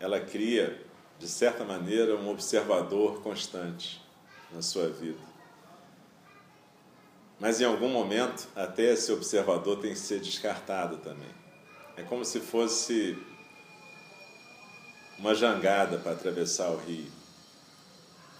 ela 0.00 0.18
cria, 0.18 0.82
de 1.18 1.28
certa 1.28 1.62
maneira, 1.62 2.16
um 2.16 2.30
observador 2.30 3.20
constante 3.22 4.02
na 4.50 4.62
sua 4.62 4.88
vida. 4.88 5.20
Mas 7.38 7.60
em 7.60 7.64
algum 7.64 7.90
momento, 7.90 8.48
até 8.56 8.92
esse 8.92 9.12
observador 9.12 9.80
tem 9.80 9.92
que 9.92 9.98
ser 9.98 10.18
descartado 10.18 10.96
também. 10.98 11.28
É 11.94 12.02
como 12.02 12.24
se 12.24 12.40
fosse 12.40 13.18
uma 15.18 15.34
jangada 15.34 15.98
para 15.98 16.12
atravessar 16.12 16.70
o 16.70 16.76
rio, 16.76 17.12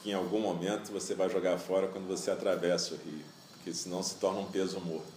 que 0.03 0.11
em 0.11 0.15
algum 0.15 0.41
momento 0.41 0.91
você 0.91 1.15
vai 1.15 1.29
jogar 1.29 1.59
fora 1.59 1.89
quando 1.89 2.07
você 2.07 2.31
atravessa 2.31 2.95
o 2.95 2.97
rio, 2.97 3.25
porque 3.53 3.75
senão 3.75 4.03
se 4.03 4.17
torna 4.17 4.41
um 4.41 4.51
peso 4.51 4.81
morto. 4.81 5.14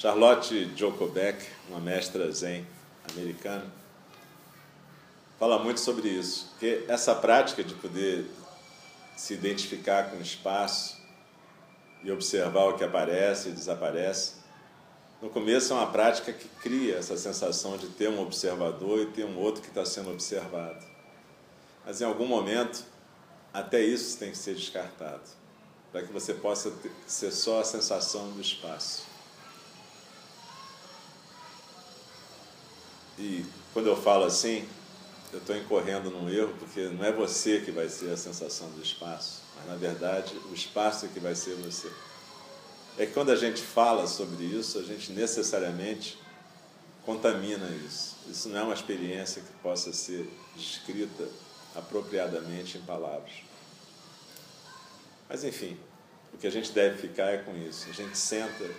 Charlotte 0.00 0.72
Jokobeck, 0.74 1.46
uma 1.68 1.78
mestra 1.78 2.32
zen 2.32 2.66
americana, 3.12 3.70
fala 5.38 5.58
muito 5.58 5.78
sobre 5.78 6.08
isso, 6.08 6.54
que 6.58 6.86
essa 6.88 7.14
prática 7.14 7.62
de 7.62 7.74
poder 7.74 8.24
se 9.14 9.34
identificar 9.34 10.08
com 10.08 10.16
o 10.16 10.22
espaço 10.22 10.96
e 12.02 12.10
observar 12.10 12.68
o 12.68 12.78
que 12.78 12.82
aparece 12.82 13.50
e 13.50 13.52
desaparece 13.52 14.36
no 15.20 15.28
começo 15.28 15.74
é 15.74 15.76
uma 15.76 15.92
prática 15.92 16.32
que 16.32 16.48
cria 16.62 16.96
essa 16.96 17.18
sensação 17.18 17.76
de 17.76 17.88
ter 17.88 18.08
um 18.08 18.22
observador 18.22 19.00
e 19.00 19.06
ter 19.08 19.26
um 19.26 19.36
outro 19.36 19.60
que 19.60 19.68
está 19.68 19.84
sendo 19.84 20.10
observado. 20.10 20.82
Mas 21.84 22.00
em 22.00 22.06
algum 22.06 22.26
momento, 22.26 22.86
até 23.52 23.82
isso 23.82 24.18
tem 24.18 24.30
que 24.30 24.38
ser 24.38 24.54
descartado, 24.54 25.28
para 25.92 26.02
que 26.02 26.10
você 26.10 26.32
possa 26.32 26.70
ter, 26.70 26.90
ser 27.06 27.32
só 27.32 27.60
a 27.60 27.64
sensação 27.64 28.30
do 28.30 28.40
espaço. 28.40 29.09
E 33.20 33.44
quando 33.72 33.86
eu 33.86 33.96
falo 33.96 34.24
assim, 34.24 34.66
eu 35.32 35.38
estou 35.38 35.56
incorrendo 35.56 36.10
num 36.10 36.28
erro, 36.28 36.52
porque 36.58 36.88
não 36.88 37.04
é 37.04 37.12
você 37.12 37.60
que 37.60 37.70
vai 37.70 37.88
ser 37.88 38.10
a 38.10 38.16
sensação 38.16 38.68
do 38.70 38.82
espaço, 38.82 39.42
mas 39.56 39.66
na 39.68 39.76
verdade 39.76 40.34
o 40.50 40.54
espaço 40.54 41.06
é 41.06 41.08
que 41.08 41.20
vai 41.20 41.36
ser 41.36 41.54
você 41.56 41.88
é 42.98 43.06
que 43.06 43.12
quando 43.12 43.30
a 43.30 43.36
gente 43.36 43.62
fala 43.62 44.06
sobre 44.06 44.44
isso, 44.44 44.78
a 44.78 44.82
gente 44.82 45.12
necessariamente 45.12 46.18
contamina 47.04 47.66
isso. 47.86 48.16
Isso 48.28 48.48
não 48.50 48.58
é 48.60 48.62
uma 48.62 48.74
experiência 48.74 49.40
que 49.40 49.52
possa 49.62 49.92
ser 49.92 50.28
descrita 50.54 51.26
apropriadamente 51.74 52.76
em 52.76 52.82
palavras. 52.82 53.32
Mas 55.28 55.44
enfim, 55.44 55.78
o 56.34 56.36
que 56.36 56.46
a 56.46 56.50
gente 56.50 56.72
deve 56.72 56.98
ficar 56.98 57.30
é 57.30 57.38
com 57.38 57.56
isso. 57.56 57.88
A 57.88 57.92
gente 57.92 58.18
senta 58.18 58.70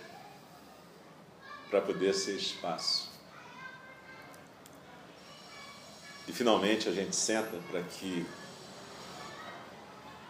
para 1.68 1.80
poder 1.80 2.14
ser 2.14 2.36
espaço. 2.36 3.10
E 6.32 6.34
finalmente 6.34 6.88
a 6.88 6.92
gente 6.92 7.14
senta 7.14 7.58
para 7.70 7.82
que 7.82 8.24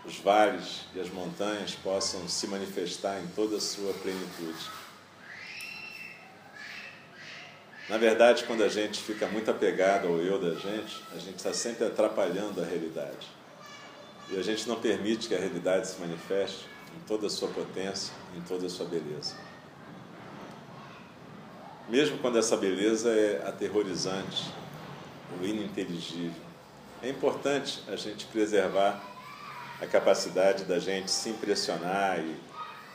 os 0.05 0.17
vales 0.19 0.81
e 0.97 1.01
as 1.01 1.09
montanhas 1.09 1.77
possam 1.77 2.29
se 2.29 2.49
manifestar 2.49 3.21
em 3.21 3.27
toda 3.29 3.59
a 3.59 3.61
sua 3.61 3.95
plenitude. 3.95 4.69
Na 7.89 7.99
verdade, 7.99 8.43
quando 8.47 8.65
a 8.65 8.69
gente 8.69 9.01
fica 9.01 9.29
muito 9.29 9.49
apegado 9.49 10.09
ao 10.09 10.17
eu 10.17 10.41
da 10.41 10.59
gente, 10.59 11.05
a 11.15 11.19
gente 11.21 11.37
está 11.37 11.55
sempre 11.55 11.87
atrapalhando 11.87 12.61
a 12.61 12.65
realidade. 12.65 13.29
E 14.29 14.37
a 14.37 14.43
gente 14.43 14.69
não 14.69 14.81
permite 14.81 15.29
que 15.29 15.37
a 15.37 15.39
realidade 15.39 15.87
se 15.87 16.01
manifeste 16.01 16.67
em 16.97 17.07
toda 17.07 17.29
a 17.29 17.31
sua 17.31 17.47
potência, 17.47 18.13
em 18.37 18.41
toda 18.41 18.67
a 18.67 18.69
sua 18.69 18.87
beleza. 18.87 19.37
Mesmo 21.89 22.19
quando 22.19 22.41
essa 22.41 22.57
beleza 22.57 23.09
é 23.09 23.47
aterrorizante 23.47 24.51
ou 25.39 25.47
ininteligível, 25.47 26.43
é 27.03 27.09
importante 27.09 27.83
a 27.89 27.97
gente 27.97 28.27
preservar 28.27 29.03
a 29.81 29.87
capacidade 29.87 30.65
da 30.65 30.79
gente 30.79 31.11
se 31.11 31.31
impressionar 31.31 32.21
e 32.21 32.37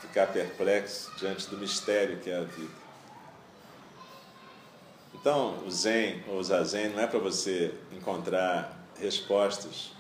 ficar 0.01 0.27
perplexo 0.27 1.11
diante 1.17 1.47
do 1.49 1.57
mistério 1.57 2.17
que 2.19 2.29
é 2.29 2.37
a 2.37 2.43
vida. 2.43 2.87
Então, 5.13 5.63
o 5.65 5.71
Zen 5.71 6.23
ou 6.27 6.37
o 6.37 6.43
Zazen 6.43 6.89
não 6.89 7.01
é 7.01 7.07
para 7.07 7.19
você 7.19 7.73
encontrar 7.91 8.77
respostas 8.97 9.91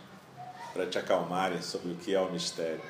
para 0.73 0.85
te 0.85 0.97
acalmarem 0.97 1.61
sobre 1.61 1.91
o 1.91 1.95
que 1.95 2.13
é 2.13 2.19
o 2.19 2.31
mistério. 2.31 2.81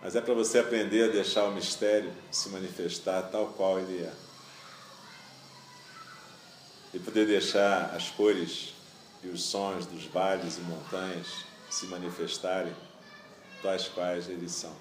Mas 0.00 0.14
é 0.14 0.20
para 0.20 0.32
você 0.32 0.60
aprender 0.60 1.10
a 1.10 1.12
deixar 1.12 1.44
o 1.44 1.52
mistério 1.52 2.10
se 2.30 2.48
manifestar 2.50 3.22
tal 3.22 3.48
qual 3.48 3.78
ele 3.78 4.04
é. 4.04 4.27
E 6.92 6.98
poder 6.98 7.26
deixar 7.26 7.94
as 7.94 8.10
cores 8.10 8.74
e 9.22 9.28
os 9.28 9.42
sons 9.42 9.86
dos 9.86 10.04
vales 10.04 10.58
e 10.58 10.60
montanhas 10.62 11.44
se 11.68 11.86
manifestarem 11.86 12.74
tais 13.62 13.88
quais 13.88 14.28
eles 14.28 14.52
são. 14.52 14.74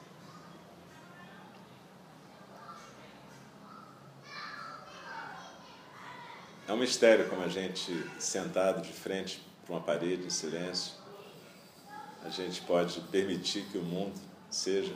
É 6.68 6.74
um 6.74 6.78
mistério 6.78 7.30
como 7.30 7.44
a 7.44 7.48
gente, 7.48 7.92
sentado 8.20 8.82
de 8.82 8.92
frente 8.92 9.42
para 9.66 9.76
uma 9.76 9.82
parede 9.82 10.26
em 10.26 10.30
silêncio, 10.30 10.94
a 12.24 12.30
gente 12.30 12.62
pode 12.62 13.00
permitir 13.02 13.64
que 13.72 13.78
o 13.78 13.84
mundo 13.84 14.20
seja 14.52 14.94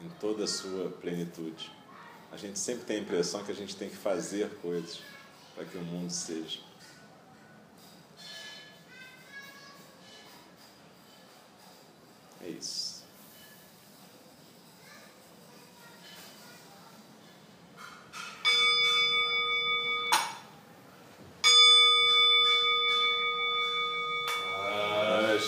em 0.00 0.08
toda 0.20 0.44
a 0.44 0.48
sua 0.48 0.90
plenitude. 0.90 1.70
A 2.32 2.36
gente 2.36 2.58
sempre 2.58 2.84
tem 2.84 2.96
a 2.96 3.00
impressão 3.00 3.44
que 3.44 3.52
a 3.52 3.54
gente 3.54 3.76
tem 3.76 3.88
que 3.88 3.96
fazer 3.96 4.50
coisas 4.60 5.00
para 5.54 5.64
que 5.64 5.78
o 5.78 5.82
mundo 5.82 6.10
seja. 6.10 6.60
É 12.42 12.48
isso. 12.48 12.94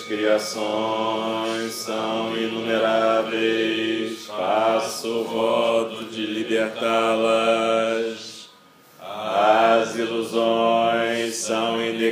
criações 0.07 1.73
são 1.73 2.37
inumeráveis, 2.37 4.27
faço 4.27 5.25
voto 5.25 6.05
de 6.05 6.27
libertá-las. 6.27 7.66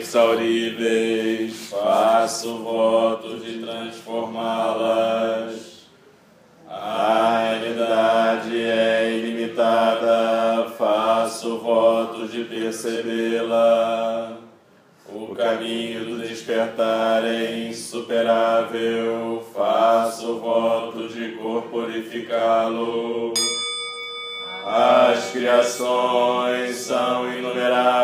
Inexauríveis, 0.05 1.71
faço 1.71 2.59
voto 2.59 3.39
de 3.39 3.61
transformá-las. 3.61 5.87
A 6.69 7.49
realidade 7.49 8.61
é 8.61 9.17
ilimitada, 9.17 10.69
faço 10.77 11.57
voto 11.59 12.29
de 12.29 12.45
percebê-la. 12.45 14.37
O 15.09 15.35
caminho 15.35 16.05
do 16.05 16.19
despertar 16.19 17.25
é 17.25 17.69
insuperável, 17.69 19.43
faço 19.55 20.39
voto 20.39 21.09
de 21.09 21.33
corporificá-lo. 21.33 23.33
As 24.67 25.31
criações 25.31 26.77
são 26.77 27.31
inumeráveis, 27.31 28.04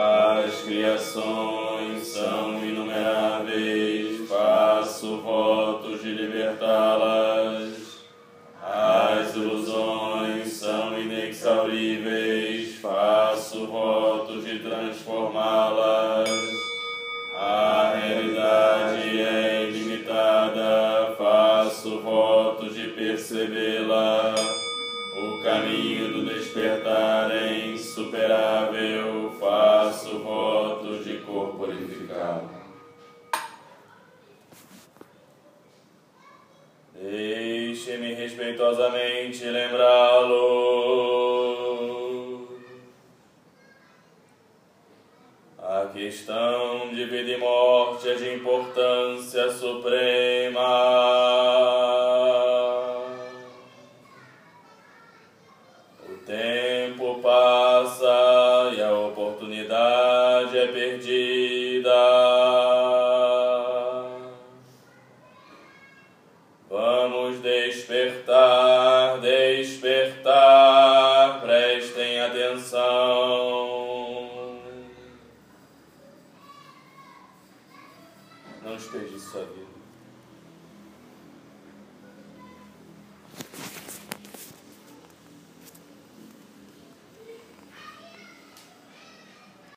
As 0.00 0.62
criações 0.62 2.06
são 2.06 2.64
inumeráveis, 2.64 4.28
faço 4.28 5.16
votos 5.18 6.02
de 6.02 6.12
libertá-las. 6.12 7.98
As 8.62 9.34
ilusões 9.34 10.52
são 10.52 10.98
inexauríveis 11.00 12.58
faço 12.80 13.66
votos 13.66 14.44
de 14.44 14.58
transformá-las. 14.60 16.28
A 17.36 17.94
realidade 17.94 19.20
é 19.20 19.68
ilimitada, 19.68 21.14
faço 21.16 22.00
votos 22.00 22.74
de 22.74 22.88
percebê-la. 22.88 24.34
O 25.16 25.42
caminho 25.42 26.12
do 26.12 26.24
despertar 26.24 27.30
é 27.30 27.68
insuperável, 27.68 28.57
respeitosamente 38.48 39.50
lembrá-lo. 39.50 40.07